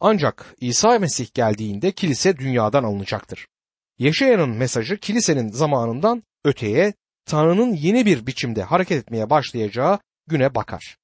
Ancak 0.00 0.54
İsa 0.60 0.98
Mesih 0.98 1.34
geldiğinde 1.34 1.92
kilise 1.92 2.36
dünyadan 2.36 2.84
alınacaktır. 2.84 3.46
Yaşayanın 3.98 4.50
mesajı 4.50 4.96
kilisenin 4.96 5.48
zamanından 5.48 6.22
öteye 6.44 6.94
Tanrı'nın 7.26 7.72
yeni 7.72 8.06
bir 8.06 8.26
biçimde 8.26 8.62
hareket 8.62 8.98
etmeye 8.98 9.30
başlayacağı 9.30 9.98
güne 10.26 10.54
bakar. 10.54 10.96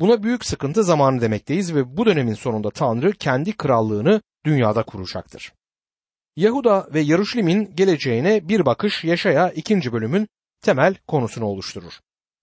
Buna 0.00 0.22
büyük 0.22 0.44
sıkıntı 0.44 0.84
zamanı 0.84 1.20
demekteyiz 1.20 1.74
ve 1.74 1.96
bu 1.96 2.06
dönemin 2.06 2.34
sonunda 2.34 2.70
Tanrı 2.70 3.12
kendi 3.12 3.56
krallığını 3.56 4.22
dünyada 4.46 4.82
kuracaktır. 4.82 5.52
Yahuda 6.36 6.88
ve 6.94 7.00
Yaruşlim'in 7.00 7.76
geleceğine 7.76 8.48
bir 8.48 8.66
bakış 8.66 9.04
Yaşaya 9.04 9.50
2. 9.50 9.92
bölümün 9.92 10.28
temel 10.60 10.94
konusunu 11.06 11.44
oluşturur. 11.44 11.92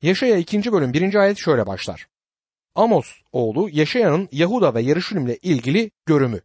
Yaşaya 0.02 0.38
2. 0.38 0.72
bölüm 0.72 0.94
1. 0.94 1.16
ayet 1.16 1.38
şöyle 1.38 1.68
başlar. 1.68 2.08
Amos 2.76 3.08
oğlu 3.32 3.70
Yaşaya'nın 3.72 4.30
Yahuda 4.32 4.74
ve 4.74 4.82
Yaruşilim'le 4.82 5.38
ilgili 5.42 5.92
görümü. 6.06 6.42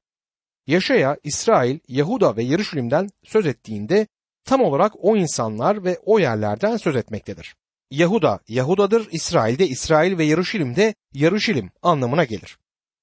Yaşaya, 0.67 1.17
İsrail, 1.25 1.79
Yahuda 1.89 2.37
ve 2.37 2.43
Yaruşilim'den 2.43 3.09
söz 3.25 3.47
ettiğinde 3.47 4.07
tam 4.45 4.61
olarak 4.61 4.93
o 4.99 5.17
insanlar 5.17 5.85
ve 5.85 5.99
o 6.05 6.19
yerlerden 6.19 6.77
söz 6.77 6.97
etmektedir. 6.97 7.55
Yahuda, 7.91 8.41
Yahuda'dır, 8.49 9.09
İsrail'de 9.13 9.69
İsrail 9.69 10.19
ve 10.19 10.25
Yaruşilim'de 10.25 10.95
Yaruşilim 11.15 11.71
anlamına 11.83 12.25
gelir. 12.25 12.59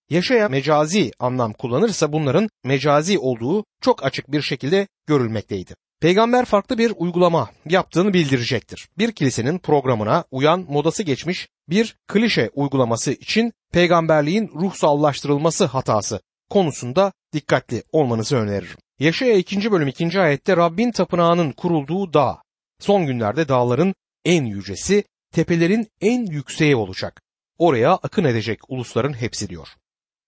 Yaşaya 0.10 0.50
mecazi 0.50 1.12
anlam 1.20 1.54
kullanırsa 1.54 2.14
bunların 2.14 2.50
mecazi 2.64 3.20
olduğu 3.20 3.66
çok 3.82 4.06
açık 4.06 4.32
bir 4.32 4.42
şekilde 4.42 4.88
görülmekteydi. 5.08 5.76
Peygamber 6.02 6.46
farklı 6.46 6.78
bir 6.78 6.94
uygulama 6.98 7.50
yaptığını 7.66 8.14
bildirecektir. 8.14 8.90
Bir 8.98 9.12
kilisenin 9.12 9.60
programına 9.60 10.24
uyan 10.32 10.66
modası 10.70 11.04
geçmiş 11.04 11.50
bir 11.70 11.98
klişe 12.08 12.50
uygulaması 12.54 13.12
için 13.12 13.54
peygamberliğin 13.74 14.52
ruhsallaştırılması 14.56 15.66
hatası 15.66 16.22
konusunda 16.50 17.12
dikkatli 17.34 17.84
olmanızı 17.92 18.36
öneririm. 18.36 18.78
Yaşaya 19.00 19.36
2. 19.36 19.72
bölüm 19.72 19.88
2. 19.88 20.20
ayette 20.20 20.58
Rabbin 20.58 20.92
tapınağının 20.92 21.52
kurulduğu 21.52 22.14
dağ, 22.14 22.42
son 22.80 23.06
günlerde 23.06 23.48
dağların 23.48 23.96
en 24.26 24.46
yücesi, 24.46 25.04
tepelerin 25.32 25.88
en 26.02 26.26
yükseği 26.26 26.76
olacak. 26.76 27.22
Oraya 27.58 27.92
akın 27.92 28.24
edecek 28.24 28.60
ulusların 28.68 29.14
hepsi 29.14 29.50
diyor. 29.50 29.68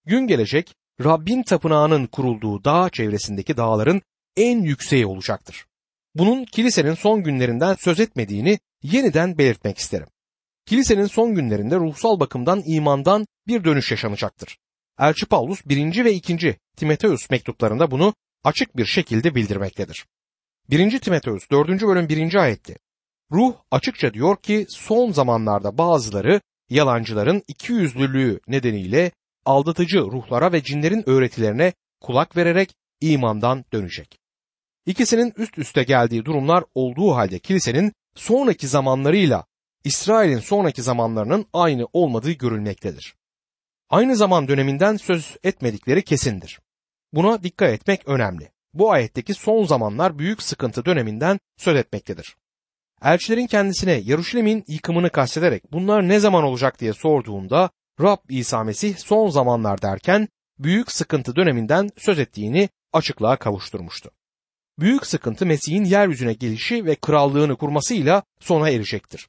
Gün 0.06 0.28
gelecek 0.28 0.76
Rabbin 1.04 1.44
tapınağının 1.44 2.06
kurulduğu 2.06 2.64
dağ 2.64 2.90
çevresindeki 2.90 3.58
dağların 3.58 4.02
en 4.38 4.62
yükseği 4.62 5.06
olacaktır. 5.06 5.66
Bunun 6.16 6.46
kilisenin 6.46 6.94
son 6.94 7.24
günlerinden 7.24 7.76
söz 7.80 8.00
etmediğini 8.00 8.60
yeniden 8.84 9.38
belirtmek 9.38 9.78
isterim. 9.78 10.08
Kilisenin 10.66 11.06
son 11.06 11.36
günlerinde 11.36 11.76
ruhsal 11.76 12.20
bakımdan 12.20 12.64
imandan 12.66 13.28
bir 13.48 13.64
dönüş 13.64 13.92
yaşanacaktır. 13.92 14.58
Elçi 15.00 15.26
Paulus 15.26 15.66
1. 15.66 16.06
ve 16.06 16.14
2. 16.14 16.58
Timoteus 16.78 17.30
mektuplarında 17.30 17.92
bunu 17.92 18.14
açık 18.44 18.78
bir 18.78 18.86
şekilde 18.86 19.36
bildirmektedir. 19.36 20.06
1. 20.70 21.00
Timoteus 21.00 21.50
4. 21.52 21.68
bölüm 21.82 22.10
1. 22.10 22.36
ayetti. 22.36 22.78
Ruh 23.32 23.56
açıkça 23.72 24.14
diyor 24.14 24.38
ki 24.42 24.66
son 24.70 25.12
zamanlarda 25.12 25.78
bazıları 25.78 26.42
yalancıların 26.70 27.44
ikiyüzlülüğü 27.48 28.40
nedeniyle 28.48 29.12
aldatıcı 29.46 29.98
ruhlara 29.98 30.52
ve 30.52 30.64
cinlerin 30.64 31.10
öğretilerine 31.10 31.74
kulak 32.02 32.38
vererek 32.38 32.76
imandan 33.02 33.66
dönecek. 33.74 34.20
İkisinin 34.88 35.34
üst 35.38 35.58
üste 35.58 35.84
geldiği 35.84 36.26
durumlar 36.26 36.64
olduğu 36.76 37.16
halde 37.16 37.40
kilisenin 37.40 37.94
sonraki 38.16 38.68
zamanlarıyla 38.68 39.46
İsrail'in 39.84 40.40
sonraki 40.40 40.82
zamanlarının 40.82 41.46
aynı 41.54 41.88
olmadığı 41.94 42.32
görülmektedir. 42.32 43.16
Aynı 43.90 44.16
zaman 44.16 44.48
döneminden 44.48 44.98
söz 44.98 45.38
etmedikleri 45.44 46.04
kesindir. 46.04 46.60
Buna 47.14 47.44
dikkat 47.44 47.70
etmek 47.70 48.08
önemli. 48.08 48.52
Bu 48.74 48.92
ayetteki 48.92 49.34
son 49.34 49.64
zamanlar 49.64 50.20
büyük 50.20 50.44
sıkıntı 50.44 50.86
döneminden 50.86 51.40
söz 51.58 51.76
etmektedir. 51.78 52.36
Elçilerin 53.02 53.48
kendisine 53.48 53.94
Yaruşilim'in 53.94 54.64
yıkımını 54.68 55.10
kastederek 55.10 55.72
bunlar 55.72 56.08
ne 56.08 56.20
zaman 56.20 56.44
olacak 56.44 56.80
diye 56.80 56.94
sorduğunda 56.94 57.70
Rab 58.02 58.18
İsa 58.30 58.64
Mesih 58.64 58.98
son 58.98 59.30
zamanlar 59.30 59.82
derken 59.82 60.28
büyük 60.60 60.92
sıkıntı 60.92 61.36
döneminden 61.36 61.90
söz 61.98 62.20
ettiğini 62.20 62.70
açıklığa 62.94 63.38
kavuşturmuştu. 63.38 64.12
Büyük 64.80 65.06
sıkıntı 65.06 65.46
Mesih'in 65.46 65.86
yeryüzüne 65.86 66.34
gelişi 66.34 66.86
ve 66.86 66.96
krallığını 66.96 67.56
kurmasıyla 67.56 68.24
sona 68.40 68.70
erecektir. 68.70 69.28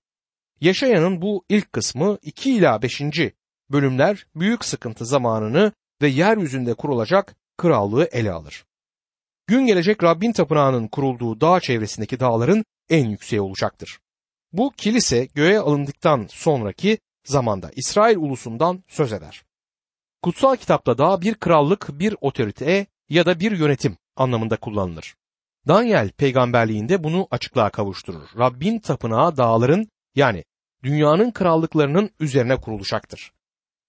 Yaşayanın 0.61 1.23
bu 1.23 1.45
ilk 1.49 1.73
kısmı 1.73 2.19
2 2.23 2.55
ila 2.55 2.83
5. 2.83 3.03
bölümler 3.71 4.27
büyük 4.35 4.65
sıkıntı 4.65 5.07
zamanını 5.07 5.73
ve 6.03 6.09
yeryüzünde 6.09 6.75
kurulacak 6.75 7.37
krallığı 7.57 8.09
ele 8.13 8.33
alır. 8.33 8.65
Gün 9.47 9.67
gelecek 9.67 10.03
Rabbin 10.05 10.33
tapınağının 10.33 10.89
kurulduğu 10.89 11.41
dağ 11.41 11.61
çevresindeki 11.61 12.21
dağların 12.21 12.65
en 12.91 13.09
yükseği 13.09 13.41
olacaktır. 13.41 13.99
Bu 14.53 14.73
kilise 14.77 15.25
göğe 15.25 15.59
alındıktan 15.59 16.27
sonraki 16.31 16.99
zamanda 17.25 17.71
İsrail 17.77 18.17
ulusundan 18.17 18.85
söz 18.89 19.13
eder. 19.13 19.45
Kutsal 20.23 20.57
kitapta 20.57 20.99
da 20.99 21.21
bir 21.21 21.35
krallık, 21.35 21.89
bir 21.93 22.17
otorite 22.21 22.87
ya 23.09 23.27
da 23.27 23.41
bir 23.41 23.53
yönetim 23.53 23.97
anlamında 24.17 24.57
kullanılır. 24.57 25.15
Daniel 25.69 26.11
peygamberliğinde 26.11 27.05
bunu 27.05 27.29
açıklığa 27.31 27.71
kavuşturur. 27.71 28.29
Rabbin 28.39 28.79
tapınağı 28.79 29.37
dağların 29.37 29.89
yani 30.15 30.45
dünyanın 30.83 31.31
krallıklarının 31.31 32.11
üzerine 32.21 32.57
kurulacaktır. 32.57 33.33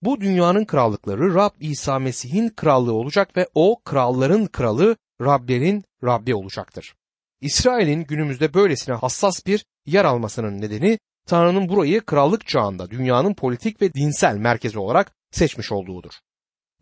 Bu 0.01 0.21
dünyanın 0.21 0.65
krallıkları 0.65 1.35
Rab 1.35 1.51
İsa 1.59 1.99
Mesih'in 1.99 2.49
krallığı 2.49 2.93
olacak 2.93 3.37
ve 3.37 3.47
o 3.55 3.81
kralların 3.85 4.45
kralı 4.45 4.95
Rablerin 5.21 5.83
Rabbi 6.03 6.35
olacaktır. 6.35 6.95
İsrail'in 7.41 8.03
günümüzde 8.03 8.53
böylesine 8.53 8.95
hassas 8.95 9.45
bir 9.45 9.65
yer 9.85 10.05
almasının 10.05 10.61
nedeni 10.61 10.99
Tanrı'nın 11.27 11.69
burayı 11.69 12.01
krallık 12.01 12.47
çağında 12.47 12.89
dünyanın 12.89 13.33
politik 13.33 13.81
ve 13.81 13.93
dinsel 13.93 14.35
merkezi 14.35 14.79
olarak 14.79 15.11
seçmiş 15.31 15.71
olduğudur. 15.71 16.11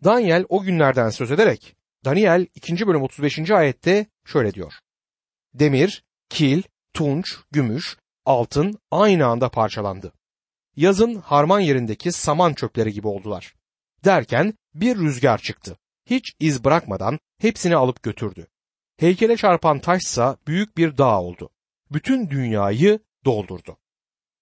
Daniel 0.04 0.44
o 0.48 0.62
günlerden 0.62 1.10
söz 1.10 1.30
ederek 1.30 1.76
Daniel 2.08 2.46
2. 2.54 2.86
bölüm 2.86 3.02
35. 3.02 3.50
ayette 3.50 4.06
şöyle 4.24 4.54
diyor. 4.54 4.72
Demir, 5.54 6.04
kil, 6.28 6.62
tunç, 6.94 7.36
gümüş, 7.50 7.96
altın 8.24 8.78
aynı 8.90 9.26
anda 9.26 9.48
parçalandı. 9.48 10.12
Yazın 10.76 11.14
harman 11.14 11.60
yerindeki 11.60 12.12
saman 12.12 12.54
çöpleri 12.54 12.92
gibi 12.92 13.08
oldular. 13.08 13.54
Derken 14.04 14.54
bir 14.74 14.96
rüzgar 14.96 15.38
çıktı. 15.38 15.78
Hiç 16.06 16.32
iz 16.40 16.64
bırakmadan 16.64 17.18
hepsini 17.38 17.76
alıp 17.76 18.02
götürdü. 18.02 18.46
Heykele 18.96 19.36
çarpan 19.36 19.80
taşsa 19.80 20.36
büyük 20.46 20.76
bir 20.76 20.98
dağ 20.98 21.20
oldu. 21.20 21.50
Bütün 21.90 22.30
dünyayı 22.30 23.00
doldurdu. 23.24 23.76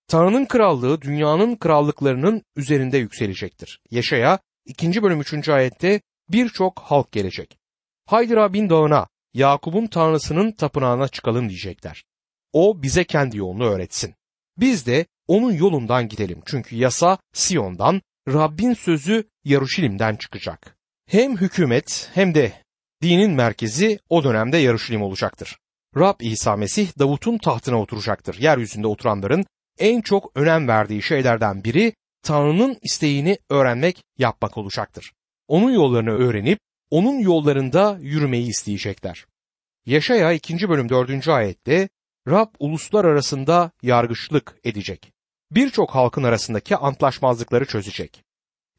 Tanrı'nın 0.08 0.46
krallığı 0.46 1.02
dünyanın 1.02 1.56
krallıklarının 1.56 2.42
üzerinde 2.56 2.99
yükselecektir. 2.99 3.80
Yaşaya 3.90 4.38
2. 4.64 5.02
bölüm 5.02 5.20
3. 5.20 5.49
ayette 5.49 6.00
birçok 6.28 6.78
halk 6.78 7.12
gelecek. 7.12 7.59
Haydi 8.06 8.37
Rabbin 8.37 8.71
dağına, 8.71 9.06
Yakup'un 9.35 9.87
tanrısının 9.87 10.52
tapınağına 10.52 11.09
çıkalım 11.09 11.49
diyecekler. 11.49 12.04
O 12.52 12.83
bize 12.83 13.04
kendi 13.04 13.37
yolunu 13.37 13.64
öğretsin. 13.64 14.14
Biz 14.59 14.87
de 14.87 15.06
onun 15.28 15.52
yolundan 15.52 16.09
gidelim. 16.09 16.42
Çünkü 16.47 16.76
yasa 16.76 17.18
Siyon'dan, 17.33 18.02
Rabbin 18.28 18.75
sözü 18.75 19.28
Yaruşilim'den 19.45 20.16
çıkacak. 20.16 20.76
Hem 21.06 21.37
hükümet 21.37 22.11
hem 22.14 22.35
de 22.35 22.52
dinin 23.02 23.30
merkezi 23.30 23.99
o 24.09 24.25
dönemde 24.25 24.56
Yaruşilim 24.56 25.02
olacaktır. 25.02 25.59
Rab 25.97 26.21
İsa 26.21 26.56
Mesih 26.56 26.99
Davut'un 26.99 27.38
tahtına 27.38 27.80
oturacaktır. 27.80 28.38
Yeryüzünde 28.38 28.87
oturanların 28.87 29.47
en 29.78 30.00
çok 30.00 30.33
önem 30.35 30.68
verdiği 30.68 31.02
şeylerden 31.02 31.64
biri 31.64 31.95
Tanrı'nın 32.23 32.78
isteğini 32.83 33.38
öğrenmek, 33.50 34.02
yapmak 34.18 34.59
olacaktır. 34.59 35.12
Onun 35.48 35.70
yollarını 35.70 36.10
öğrenip 36.10 36.58
onun 36.90 37.18
yollarında 37.18 37.98
yürümeyi 38.00 38.48
isteyecekler. 38.48 39.26
Yaşaya 39.86 40.32
2. 40.32 40.68
bölüm 40.68 40.88
4. 40.88 41.28
ayette 41.28 41.88
Rab 42.28 42.48
uluslar 42.58 43.04
arasında 43.04 43.70
yargıçlık 43.82 44.54
edecek. 44.64 45.12
Birçok 45.50 45.90
halkın 45.90 46.22
arasındaki 46.22 46.76
antlaşmazlıkları 46.76 47.66
çözecek. 47.66 48.24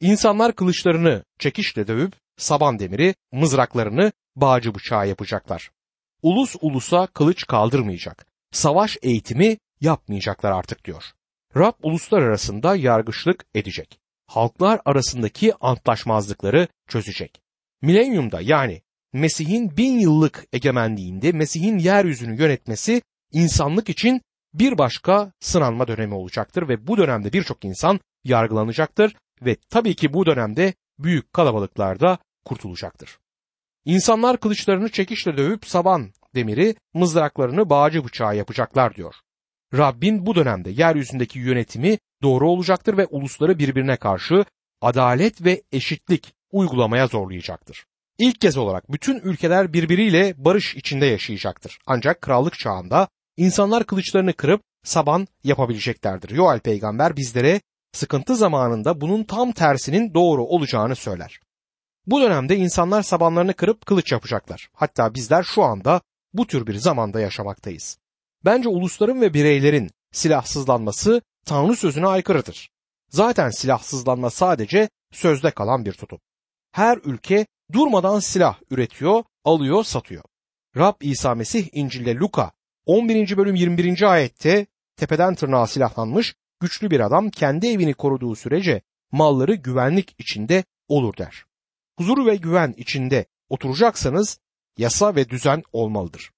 İnsanlar 0.01 0.55
kılıçlarını 0.55 1.23
çekişle 1.39 1.87
dövüp 1.87 2.13
saban 2.37 2.79
demiri, 2.79 3.15
mızraklarını 3.31 4.11
bağcı 4.35 4.75
bıçağı 4.75 5.07
yapacaklar. 5.07 5.71
Ulus 6.21 6.55
ulusa 6.61 7.07
kılıç 7.07 7.47
kaldırmayacak. 7.47 8.25
Savaş 8.51 8.97
eğitimi 9.01 9.57
yapmayacaklar 9.81 10.51
artık 10.51 10.85
diyor. 10.85 11.03
Rab 11.55 11.73
uluslar 11.83 12.21
arasında 12.21 12.75
yargıçlık 12.75 13.45
edecek. 13.55 13.99
Halklar 14.27 14.81
arasındaki 14.85 15.53
antlaşmazlıkları 15.55 16.67
çözecek. 16.87 17.41
Milenyumda 17.81 18.41
yani 18.41 18.81
Mesih'in 19.13 19.77
bin 19.77 19.99
yıllık 19.99 20.45
egemenliğinde 20.53 21.31
Mesih'in 21.31 21.77
yeryüzünü 21.77 22.41
yönetmesi 22.41 23.01
insanlık 23.31 23.89
için 23.89 24.21
bir 24.53 24.77
başka 24.77 25.31
sınanma 25.39 25.87
dönemi 25.87 26.13
olacaktır 26.13 26.69
ve 26.69 26.87
bu 26.87 26.97
dönemde 26.97 27.33
birçok 27.33 27.65
insan 27.65 27.99
yargılanacaktır 28.23 29.15
ve 29.41 29.55
tabii 29.69 29.95
ki 29.95 30.13
bu 30.13 30.25
dönemde 30.25 30.73
büyük 30.99 31.33
kalabalıklarda 31.33 32.17
kurtulacaktır. 32.45 33.17
İnsanlar 33.85 34.39
kılıçlarını 34.39 34.89
çekişle 34.89 35.37
dövüp 35.37 35.65
saban 35.65 36.11
demiri, 36.35 36.75
mızraklarını 36.93 37.69
bağcı 37.69 38.05
bıçağı 38.05 38.35
yapacaklar 38.35 38.95
diyor. 38.95 39.15
Rabbin 39.73 40.25
bu 40.25 40.35
dönemde 40.35 40.69
yeryüzündeki 40.69 41.39
yönetimi 41.39 41.97
doğru 42.21 42.49
olacaktır 42.49 42.97
ve 42.97 43.05
ulusları 43.05 43.59
birbirine 43.59 43.97
karşı 43.97 44.45
adalet 44.81 45.45
ve 45.45 45.61
eşitlik 45.71 46.33
uygulamaya 46.51 47.07
zorlayacaktır. 47.07 47.85
İlk 48.17 48.41
kez 48.41 48.57
olarak 48.57 48.91
bütün 48.91 49.19
ülkeler 49.19 49.73
birbiriyle 49.73 50.33
barış 50.37 50.75
içinde 50.75 51.05
yaşayacaktır. 51.05 51.79
Ancak 51.85 52.21
krallık 52.21 52.59
çağında 52.59 53.07
insanlar 53.37 53.83
kılıçlarını 53.83 54.33
kırıp 54.33 54.61
saban 54.83 55.27
yapabileceklerdir. 55.43 56.29
Yoel 56.29 56.59
peygamber 56.59 57.15
bizlere 57.15 57.61
sıkıntı 57.93 58.35
zamanında 58.35 59.01
bunun 59.01 59.23
tam 59.23 59.51
tersinin 59.51 60.13
doğru 60.13 60.43
olacağını 60.43 60.95
söyler. 60.95 61.39
Bu 62.07 62.21
dönemde 62.21 62.55
insanlar 62.55 63.03
sabanlarını 63.03 63.53
kırıp 63.53 63.85
kılıç 63.85 64.11
yapacaklar. 64.11 64.69
Hatta 64.73 65.13
bizler 65.13 65.43
şu 65.43 65.63
anda 65.63 66.01
bu 66.33 66.47
tür 66.47 66.67
bir 66.67 66.75
zamanda 66.75 67.19
yaşamaktayız. 67.19 67.97
Bence 68.45 68.69
ulusların 68.69 69.21
ve 69.21 69.33
bireylerin 69.33 69.89
silahsızlanması 70.11 71.21
Tanrı 71.45 71.75
sözüne 71.75 72.07
aykırıdır. 72.07 72.69
Zaten 73.09 73.49
silahsızlanma 73.49 74.29
sadece 74.29 74.89
sözde 75.11 75.51
kalan 75.51 75.85
bir 75.85 75.93
tutum. 75.93 76.19
Her 76.71 76.97
ülke 76.97 77.45
durmadan 77.73 78.19
silah 78.19 78.59
üretiyor, 78.71 79.23
alıyor, 79.45 79.83
satıyor. 79.83 80.23
Rab 80.77 81.01
İsa 81.01 81.35
Mesih 81.35 81.69
İncil'de 81.71 82.15
Luka 82.15 82.51
11. 82.85 83.37
bölüm 83.37 83.55
21. 83.55 84.01
ayette 84.01 84.67
tepeden 84.95 85.35
tırnağa 85.35 85.67
silahlanmış 85.67 86.35
güçlü 86.59 86.91
bir 86.91 86.99
adam 86.99 87.29
kendi 87.29 87.67
evini 87.67 87.93
koruduğu 87.93 88.35
sürece 88.35 88.81
malları 89.11 89.55
güvenlik 89.55 90.15
içinde 90.19 90.63
olur 90.87 91.17
der. 91.17 91.43
Huzur 91.97 92.25
ve 92.25 92.35
güven 92.35 92.73
içinde 92.77 93.25
oturacaksanız 93.49 94.39
yasa 94.77 95.15
ve 95.15 95.29
düzen 95.29 95.63
olmalıdır. 95.73 96.31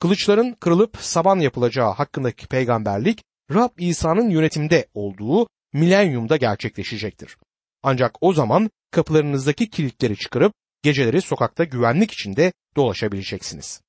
Kılıçların 0.00 0.52
kırılıp 0.52 0.96
saban 1.00 1.38
yapılacağı 1.38 1.92
hakkındaki 1.92 2.46
peygamberlik 2.46 3.24
Rab 3.54 3.70
İsa'nın 3.78 4.30
yönetimde 4.30 4.86
olduğu 4.94 5.48
milenyumda 5.72 6.36
gerçekleşecektir. 6.36 7.36
Ancak 7.82 8.16
o 8.20 8.32
zaman 8.32 8.70
kapılarınızdaki 8.90 9.70
kilitleri 9.70 10.16
çıkarıp 10.16 10.52
geceleri 10.82 11.20
sokakta 11.22 11.64
güvenlik 11.64 12.12
içinde 12.12 12.52
dolaşabileceksiniz. 12.76 13.80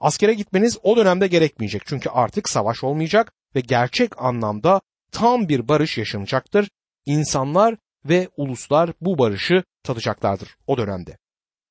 Askere 0.00 0.34
gitmeniz 0.34 0.78
o 0.82 0.96
dönemde 0.96 1.26
gerekmeyecek 1.26 1.82
çünkü 1.86 2.10
artık 2.10 2.48
savaş 2.48 2.84
olmayacak 2.84 3.32
ve 3.54 3.60
gerçek 3.60 4.22
anlamda 4.22 4.80
tam 5.12 5.48
bir 5.48 5.68
barış 5.68 5.98
yaşanacaktır. 5.98 6.70
İnsanlar 7.06 7.76
ve 8.04 8.28
uluslar 8.36 8.90
bu 9.00 9.18
barışı 9.18 9.64
tadacaklardır 9.82 10.56
o 10.66 10.78
dönemde. 10.78 11.18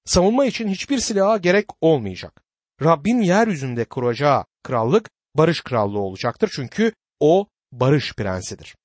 Savunma 0.06 0.46
için 0.46 0.68
hiçbir 0.68 1.00
silaha 1.00 1.38
gerek 1.38 1.66
olmayacak. 1.82 2.47
Rabbin 2.84 3.22
yeryüzünde 3.22 3.86
kuracağı 3.86 4.46
krallık 4.64 5.10
barış 5.36 5.62
krallığı 5.62 6.00
olacaktır 6.00 6.52
çünkü 6.56 6.94
o 7.20 7.48
barış 7.72 8.14
prensidir. 8.14 8.76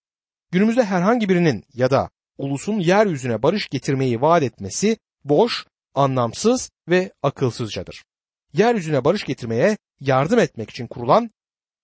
Günümüzde 0.50 0.85
herhangi 0.85 1.28
birinin 1.28 1.64
ya 1.74 1.90
da 1.90 2.11
ulusun 2.38 2.78
yeryüzüne 2.78 3.42
barış 3.42 3.68
getirmeyi 3.68 4.20
vaat 4.20 4.42
etmesi 4.42 4.96
boş, 5.24 5.66
anlamsız 5.94 6.70
ve 6.88 7.12
akılsızcadır. 7.22 8.05
Yeryüzüne 8.52 9.05
barış 9.05 9.24
getirmeye 9.24 9.76
yardım 10.00 10.38
etmek 10.38 10.70
için 10.70 10.87
kurulan 10.87 11.31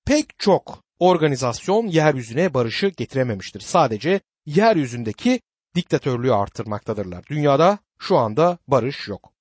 pek 0.04 0.38
çok 0.38 0.82
organizasyon 0.98 1.86
yeryüzüne 1.86 2.54
barışı 2.54 2.88
getirememiştir. 2.88 3.60
Sadece 3.60 4.20
yeryüzündeki 4.46 5.40
diktatörlüğü 5.74 6.32
arttırmaktadırlar. 6.34 7.24
Dünyada 7.30 7.78
şu 7.98 8.16
anda 8.16 8.58
barış 8.68 9.08
yok. 9.08 9.32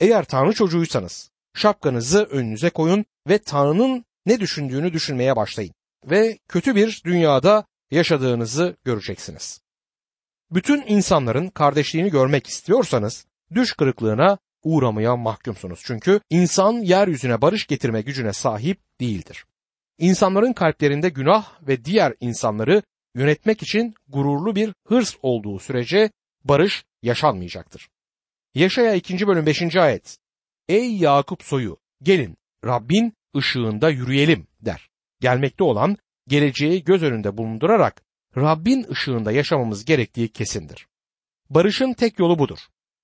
Eğer 0.00 0.24
Tanrı 0.24 0.52
çocuğuysanız 0.52 1.30
şapkanızı 1.58 2.24
önünüze 2.24 2.70
koyun 2.70 3.04
ve 3.28 3.38
Tanrı'nın 3.38 4.04
ne 4.26 4.40
düşündüğünü 4.40 4.92
düşünmeye 4.92 5.36
başlayın 5.36 5.74
ve 6.04 6.38
kötü 6.48 6.74
bir 6.74 7.02
dünyada 7.04 7.64
yaşadığınızı 7.90 8.76
göreceksiniz. 8.84 9.60
Bütün 10.50 10.84
insanların 10.86 11.48
kardeşliğini 11.48 12.10
görmek 12.10 12.46
istiyorsanız 12.46 13.26
düş 13.54 13.72
kırıklığına 13.72 14.38
uğramaya 14.62 15.16
mahkumsunuz. 15.16 15.80
Çünkü 15.84 16.20
insan 16.30 16.72
yeryüzüne 16.72 17.42
barış 17.42 17.66
getirme 17.66 18.02
gücüne 18.02 18.32
sahip 18.32 18.80
değildir. 19.00 19.44
İnsanların 19.98 20.52
kalplerinde 20.52 21.08
günah 21.08 21.68
ve 21.68 21.84
diğer 21.84 22.14
insanları 22.20 22.82
yönetmek 23.14 23.62
için 23.62 23.94
gururlu 24.08 24.56
bir 24.56 24.72
hırs 24.86 25.16
olduğu 25.22 25.58
sürece 25.58 26.10
barış 26.44 26.84
yaşanmayacaktır. 27.02 27.88
Yaşaya 28.54 28.94
2. 28.94 29.26
bölüm 29.26 29.46
5. 29.46 29.76
ayet 29.76 30.18
Ey 30.68 30.96
Yakup 30.96 31.42
soyu 31.42 31.76
gelin 32.02 32.36
Rabbin 32.64 33.12
ışığında 33.36 33.90
yürüyelim 33.90 34.46
der. 34.60 34.90
Gelmekte 35.20 35.64
olan 35.64 35.96
geleceği 36.28 36.84
göz 36.84 37.02
önünde 37.02 37.36
bulundurarak 37.36 38.02
Rabbin 38.36 38.86
ışığında 38.90 39.32
yaşamamız 39.32 39.84
gerektiği 39.84 40.28
kesindir. 40.28 40.86
Barışın 41.50 41.92
tek 41.92 42.18
yolu 42.18 42.38
budur. 42.38 42.58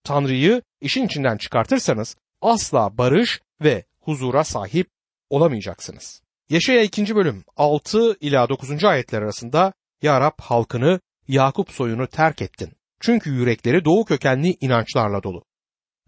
Tanrı'yı 0.04 0.62
işin 0.80 1.06
içinden 1.06 1.36
çıkartırsanız 1.36 2.16
asla 2.40 2.98
barış 2.98 3.40
ve 3.62 3.84
huzura 4.00 4.44
sahip 4.44 4.88
olamayacaksınız. 5.30 6.22
Yaşaya 6.48 6.82
2. 6.82 7.16
bölüm 7.16 7.44
6 7.56 8.16
ila 8.20 8.48
9. 8.48 8.84
ayetler 8.84 9.22
arasında 9.22 9.72
Ya 10.02 10.20
Rab 10.20 10.40
halkını 10.40 11.00
Yakup 11.28 11.70
soyunu 11.70 12.06
terk 12.06 12.42
ettin. 12.42 12.72
Çünkü 13.00 13.30
yürekleri 13.30 13.84
doğu 13.84 14.04
kökenli 14.04 14.56
inançlarla 14.60 15.22
dolu. 15.22 15.44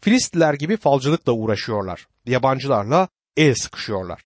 Filistliler 0.00 0.54
gibi 0.54 0.76
falcılıkla 0.76 1.32
uğraşıyorlar. 1.32 2.06
Yabancılarla 2.26 3.08
el 3.36 3.54
sıkışıyorlar. 3.54 4.22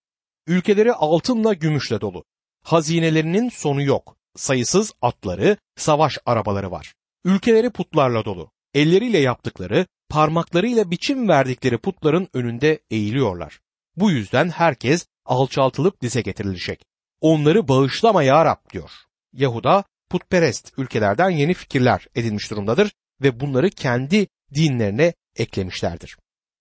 Ülkeleri 0.46 0.92
altınla 0.92 1.54
gümüşle 1.54 2.00
dolu. 2.00 2.24
Hazinelerinin 2.64 3.48
sonu 3.48 3.82
yok. 3.82 4.16
Sayısız 4.36 4.92
atları, 5.02 5.56
savaş 5.76 6.18
arabaları 6.26 6.70
var. 6.70 6.94
Ülkeleri 7.24 7.70
putlarla 7.70 8.24
dolu. 8.24 8.50
Elleriyle 8.74 9.18
yaptıkları, 9.18 9.86
parmaklarıyla 10.08 10.90
biçim 10.90 11.28
verdikleri 11.28 11.78
putların 11.78 12.28
önünde 12.34 12.80
eğiliyorlar. 12.90 13.60
Bu 13.96 14.10
yüzden 14.10 14.48
herkes 14.48 15.06
alçaltılıp 15.24 16.00
dize 16.02 16.20
getirilecek. 16.20 16.84
Onları 17.20 17.68
bağışlama 17.68 18.22
ya 18.22 18.44
Rab 18.44 18.70
diyor. 18.72 18.90
Yahuda 19.32 19.84
putperest 20.10 20.72
ülkelerden 20.78 21.30
yeni 21.30 21.54
fikirler 21.54 22.06
edinmiş 22.14 22.50
durumdadır 22.50 22.92
ve 23.22 23.40
bunları 23.40 23.70
kendi 23.70 24.26
dinlerine 24.54 25.14
eklemişlerdir. 25.40 26.16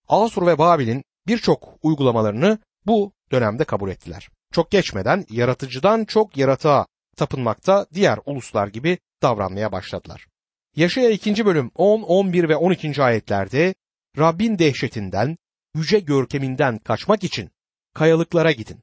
Asur 0.07 0.47
ve 0.47 0.57
Babil'in 0.57 1.03
birçok 1.27 1.75
uygulamalarını 1.83 2.59
bu 2.85 3.13
dönemde 3.31 3.63
kabul 3.63 3.89
ettiler. 3.89 4.29
Çok 4.53 4.71
geçmeden 4.71 5.25
yaratıcıdan 5.29 6.05
çok 6.05 6.37
yaratığa 6.37 6.85
tapınmakta 7.17 7.85
diğer 7.93 8.19
uluslar 8.25 8.67
gibi 8.67 8.97
davranmaya 9.21 9.71
başladılar. 9.71 10.27
Yaşaya 10.75 11.09
2. 11.09 11.45
bölüm 11.45 11.71
10, 11.75 12.01
11 12.01 12.49
ve 12.49 12.55
12. 12.55 13.03
ayetlerde 13.03 13.75
Rabbin 14.17 14.59
dehşetinden, 14.59 15.37
yüce 15.75 15.99
görkeminden 15.99 16.77
kaçmak 16.77 17.23
için 17.23 17.51
kayalıklara 17.93 18.51
gidin. 18.51 18.79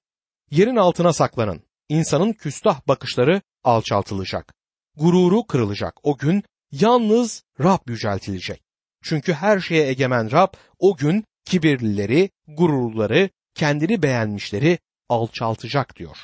Yerin 0.50 0.76
altına 0.76 1.12
saklanın. 1.12 1.62
İnsanın 1.88 2.32
küstah 2.32 2.88
bakışları 2.88 3.42
alçaltılacak. 3.64 4.54
Gururu 4.96 5.46
kırılacak. 5.46 5.94
O 6.02 6.16
gün 6.16 6.42
yalnız 6.72 7.42
Rab 7.60 7.88
yüceltilecek. 7.88 8.65
Çünkü 9.02 9.32
her 9.32 9.60
şeye 9.60 9.88
egemen 9.88 10.32
Rab 10.32 10.52
o 10.78 10.96
gün 10.96 11.24
kibirlileri, 11.44 12.30
gururları, 12.48 13.30
kendini 13.54 14.02
beğenmişleri 14.02 14.78
alçaltacak 15.08 15.96
diyor. 15.96 16.16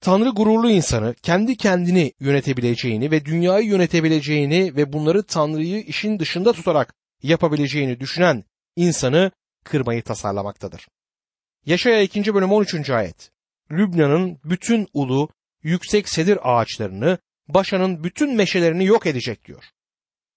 Tanrı 0.00 0.28
gururlu 0.28 0.70
insanı 0.70 1.14
kendi 1.22 1.56
kendini 1.56 2.12
yönetebileceğini 2.20 3.10
ve 3.10 3.24
dünyayı 3.24 3.66
yönetebileceğini 3.66 4.76
ve 4.76 4.92
bunları 4.92 5.22
Tanrı'yı 5.22 5.80
işin 5.80 6.18
dışında 6.18 6.52
tutarak 6.52 6.94
yapabileceğini 7.22 8.00
düşünen 8.00 8.44
insanı 8.76 9.30
kırmayı 9.64 10.02
tasarlamaktadır. 10.02 10.88
Yaşaya 11.66 12.02
2. 12.02 12.34
bölüm 12.34 12.52
13. 12.52 12.90
ayet. 12.90 13.30
Lübnan'ın 13.70 14.40
bütün 14.44 14.88
ulu, 14.92 15.28
yüksek 15.62 16.08
sedir 16.08 16.38
ağaçlarını, 16.42 17.18
Başan'ın 17.48 18.04
bütün 18.04 18.36
meşelerini 18.36 18.84
yok 18.84 19.06
edecek 19.06 19.44
diyor. 19.44 19.64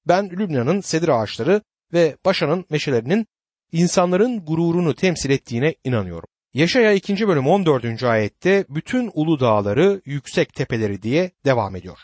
Ben 0.07 0.29
Lübnan'ın 0.29 0.81
sedir 0.81 1.09
ağaçları 1.09 1.61
ve 1.93 2.17
Başan'ın 2.25 2.65
meşelerinin 2.69 3.27
insanların 3.71 4.45
gururunu 4.45 4.95
temsil 4.95 5.29
ettiğine 5.29 5.75
inanıyorum. 5.83 6.27
Yaşaya 6.53 6.93
2. 6.93 7.27
bölüm 7.27 7.47
14. 7.47 8.03
ayette 8.03 8.65
bütün 8.69 9.11
ulu 9.13 9.39
dağları, 9.39 10.01
yüksek 10.05 10.53
tepeleri 10.53 11.01
diye 11.01 11.31
devam 11.45 11.75
ediyor. 11.75 11.99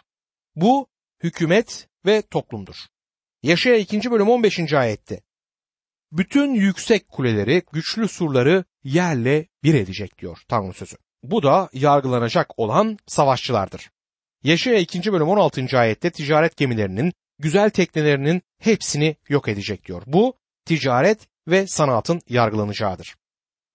Bu 0.56 0.88
hükümet 1.23 1.88
ve 2.06 2.21
toplumdur. 2.21 2.76
Yaşaya 3.43 3.78
2. 3.78 4.12
bölüm 4.12 4.30
15. 4.30 4.73
ayette 4.73 5.21
bütün 6.12 6.54
yüksek 6.54 7.10
kuleleri, 7.10 7.63
güçlü 7.73 8.08
surları 8.08 8.63
yerle 8.84 9.47
bir 9.63 9.73
edecek 9.73 10.19
diyor 10.19 10.38
Tanrı 10.47 10.73
sözü. 10.73 10.95
Bu 11.23 11.43
da 11.43 11.69
yargılanacak 11.73 12.60
olan 12.60 12.97
savaşçılardır. 13.08 13.89
Yaşaya 14.43 14.80
2. 14.80 15.13
bölüm 15.13 15.28
16. 15.28 15.78
ayette 15.78 16.12
ticaret 16.12 16.58
gemilerinin, 16.58 17.13
güzel 17.39 17.69
teknelerinin 17.69 18.41
hepsini 18.60 19.15
yok 19.30 19.47
edecek 19.47 19.86
diyor. 19.86 20.04
Bu 20.06 20.34
ticaret 20.65 21.28
ve 21.47 21.67
sanatın 21.67 22.21
yargılanacağıdır. 22.30 23.15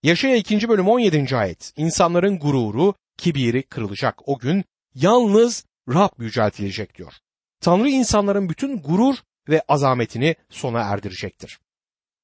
Yaşaya 0.03 0.37
2. 0.37 0.69
bölüm 0.69 0.89
17. 0.89 1.37
ayet 1.37 1.73
insanların 1.77 2.39
gururu, 2.39 2.95
kibiri 3.19 3.63
kırılacak 3.63 4.29
o 4.29 4.39
gün 4.39 4.65
yalnız 4.95 5.65
Rab 5.89 6.11
yüceltilecek 6.19 6.99
diyor. 6.99 7.13
Tanrı 7.61 7.89
insanların 7.89 8.49
bütün 8.49 8.83
gurur 8.83 9.17
ve 9.49 9.63
azametini 9.69 10.35
sona 10.51 10.81
erdirecektir. 10.81 11.59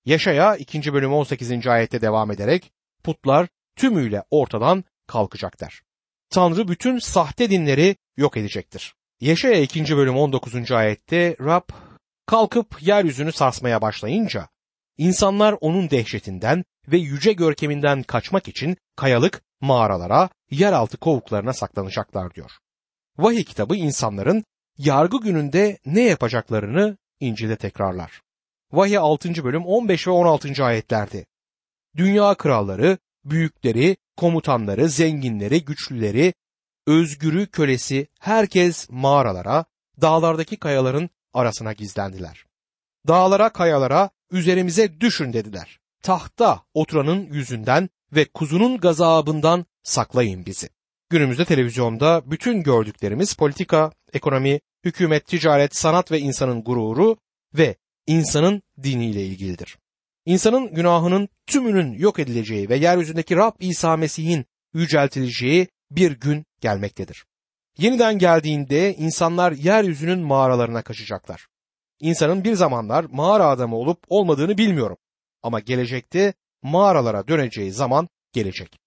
Yaşaya 0.05 0.57
2. 0.57 0.93
bölüm 0.93 1.13
18. 1.13 1.67
ayette 1.67 2.01
devam 2.01 2.31
ederek 2.31 2.73
putlar 3.05 3.49
tümüyle 3.77 4.23
ortadan 4.31 4.85
kalkacak 5.07 5.61
der. 5.61 5.83
Tanrı 6.31 6.69
bütün 6.69 6.99
sahte 6.99 7.51
dinleri 7.51 7.97
yok 8.17 8.37
edecektir. 8.37 8.95
Yaşaya 9.21 9.61
2. 9.61 9.97
bölüm 9.97 10.17
19. 10.17 10.73
ayette 10.73 11.37
Rab 11.41 11.69
kalkıp 12.27 12.83
yeryüzünü 12.83 13.33
sarsmaya 13.33 13.83
başlayınca 13.83 14.49
insanlar 14.99 15.57
onun 15.61 15.91
dehşetinden 15.91 16.65
ve 16.89 16.99
yüce 16.99 17.33
görkeminden 17.33 18.03
kaçmak 18.03 18.49
için 18.49 18.77
kayalık 18.97 19.43
mağaralara, 19.61 20.29
yeraltı 20.51 20.97
kovuklarına 20.97 21.53
saklanacaklar 21.53 22.35
diyor. 22.35 22.51
Vahiy 23.19 23.45
kitabı 23.45 23.77
insanların 23.77 24.45
yargı 24.77 25.21
gününde 25.21 25.79
ne 25.87 26.03
yapacaklarını 26.03 26.97
İncil'de 27.21 27.57
tekrarlar. 27.57 28.23
Vahiy 28.73 28.99
6. 28.99 29.45
bölüm 29.45 29.67
15 29.67 30.07
ve 30.07 30.11
16. 30.11 30.65
ayetlerde. 30.65 31.27
Dünya 31.97 32.35
kralları, 32.35 32.99
büyükleri, 33.25 33.97
komutanları, 34.17 34.89
zenginleri, 34.89 35.65
güçlüleri, 35.65 36.35
özgürü, 36.89 37.47
kölesi, 37.47 38.09
herkes 38.21 38.87
mağaralara, 38.91 39.65
dağlardaki 40.01 40.57
kayaların 40.57 41.11
arasına 41.35 41.73
gizlendiler. 41.73 42.45
Dağlara, 43.09 43.49
kayalara, 43.49 44.11
üzerimize 44.31 45.01
düşün 45.01 45.33
dediler. 45.33 45.81
Tahta 46.03 46.63
oturanın 46.75 47.33
yüzünden 47.33 47.89
ve 48.13 48.25
kuzunun 48.25 48.79
gazabından 48.79 49.67
saklayın 49.83 50.47
bizi. 50.47 50.69
Günümüzde 51.11 51.45
televizyonda 51.45 52.23
bütün 52.31 52.63
gördüklerimiz 52.63 53.35
politika, 53.35 53.93
ekonomi, 54.13 54.61
hükümet, 54.85 55.27
ticaret, 55.27 55.77
sanat 55.77 56.13
ve 56.13 56.19
insanın 56.19 56.65
gururu 56.65 57.17
ve 57.55 57.77
insanın 58.07 58.63
diniyle 58.83 59.27
ilgilidir. 59.27 59.79
İnsanın 60.27 60.75
günahının 60.75 61.29
tümünün 61.47 61.93
yok 61.93 62.19
edileceği 62.19 62.69
ve 62.69 62.77
yeryüzündeki 62.77 63.37
Rab 63.37 63.53
İsa 63.61 63.97
Mesih'in 63.97 64.45
yüceltileceği 64.75 65.69
bir 65.91 66.13
gün 66.13 66.45
gelmektedir. 66.61 67.25
Yeniden 67.79 68.19
geldiğinde 68.19 68.95
insanlar 68.95 69.53
yeryüzünün 69.53 70.21
mağaralarına 70.21 70.83
kaçacaklar. 70.83 71.47
İnsanın 72.01 72.45
bir 72.45 72.55
zamanlar 72.55 73.05
mağara 73.05 73.47
adamı 73.47 73.77
olup 73.77 73.99
olmadığını 74.09 74.59
bilmiyorum. 74.59 74.97
Ama 75.43 75.61
gelecekte 75.61 76.35
mağaralara 76.63 77.29
döneceği 77.29 77.73
zaman 77.73 78.09
gelecek. 78.33 78.79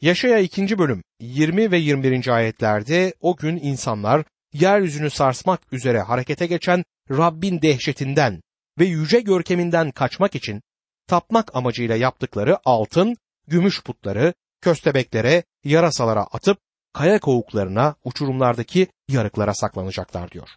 Yaşaya 0.00 0.38
2. 0.38 0.78
bölüm 0.78 1.02
20 1.20 1.70
ve 1.70 1.78
21. 1.78 2.28
ayetlerde 2.28 3.14
o 3.20 3.36
gün 3.36 3.56
insanlar 3.56 4.24
yeryüzünü 4.52 5.10
sarsmak 5.10 5.72
üzere 5.72 6.00
harekete 6.00 6.46
geçen 6.46 6.84
Rabbin 7.10 7.62
dehşetinden 7.62 8.42
ve 8.78 8.84
yüce 8.84 9.20
görkeminden 9.20 9.90
kaçmak 9.90 10.34
için 10.34 10.62
tapmak 11.06 11.56
amacıyla 11.56 11.96
yaptıkları 11.96 12.58
altın, 12.64 13.16
gümüş 13.46 13.82
putları 13.82 14.34
köstebeklere, 14.60 15.42
yarasalara 15.64 16.22
atıp 16.22 16.58
kaya 16.98 17.18
kovuklarına, 17.18 17.94
uçurumlardaki 18.04 18.88
yarıklara 19.08 19.54
saklanacaklar 19.54 20.30
diyor. 20.30 20.48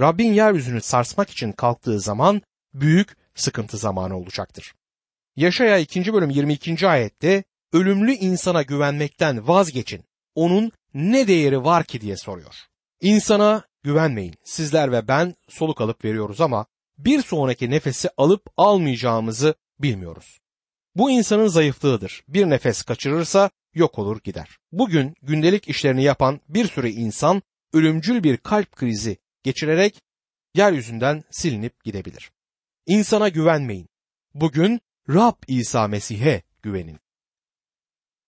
Rabbin 0.00 0.32
yeryüzünü 0.32 0.80
sarsmak 0.80 1.30
için 1.30 1.52
kalktığı 1.52 2.00
zaman 2.00 2.42
büyük 2.74 3.16
sıkıntı 3.34 3.76
zamanı 3.76 4.16
olacaktır. 4.16 4.74
Yaşaya 5.36 5.78
2. 5.78 6.12
bölüm 6.12 6.30
22. 6.30 6.88
ayette 6.88 7.44
ölümlü 7.72 8.12
insana 8.12 8.62
güvenmekten 8.62 9.48
vazgeçin. 9.48 10.04
Onun 10.34 10.72
ne 10.94 11.28
değeri 11.28 11.64
var 11.64 11.84
ki 11.84 12.00
diye 12.00 12.16
soruyor. 12.16 12.54
İnsana 13.00 13.64
güvenmeyin. 13.82 14.34
Sizler 14.44 14.92
ve 14.92 15.08
ben 15.08 15.34
soluk 15.48 15.80
alıp 15.80 16.04
veriyoruz 16.04 16.40
ama 16.40 16.66
bir 16.98 17.22
sonraki 17.22 17.70
nefesi 17.70 18.08
alıp 18.16 18.42
almayacağımızı 18.56 19.54
bilmiyoruz. 19.78 20.38
Bu 20.94 21.10
insanın 21.10 21.48
zayıflığıdır. 21.48 22.24
Bir 22.28 22.50
nefes 22.50 22.82
kaçırırsa 22.82 23.50
yok 23.74 23.98
olur 23.98 24.20
gider. 24.24 24.58
Bugün 24.72 25.14
gündelik 25.22 25.68
işlerini 25.68 26.02
yapan 26.02 26.40
bir 26.48 26.66
sürü 26.66 26.88
insan 26.88 27.42
ölümcül 27.72 28.22
bir 28.22 28.36
kalp 28.36 28.72
krizi 28.72 29.16
geçirerek 29.42 30.00
yeryüzünden 30.54 31.24
silinip 31.30 31.84
gidebilir. 31.84 32.30
İnsana 32.86 33.28
güvenmeyin. 33.28 33.88
Bugün 34.34 34.80
Rab 35.08 35.42
İsa 35.48 35.88
Mesih'e 35.88 36.42
güvenin. 36.62 36.98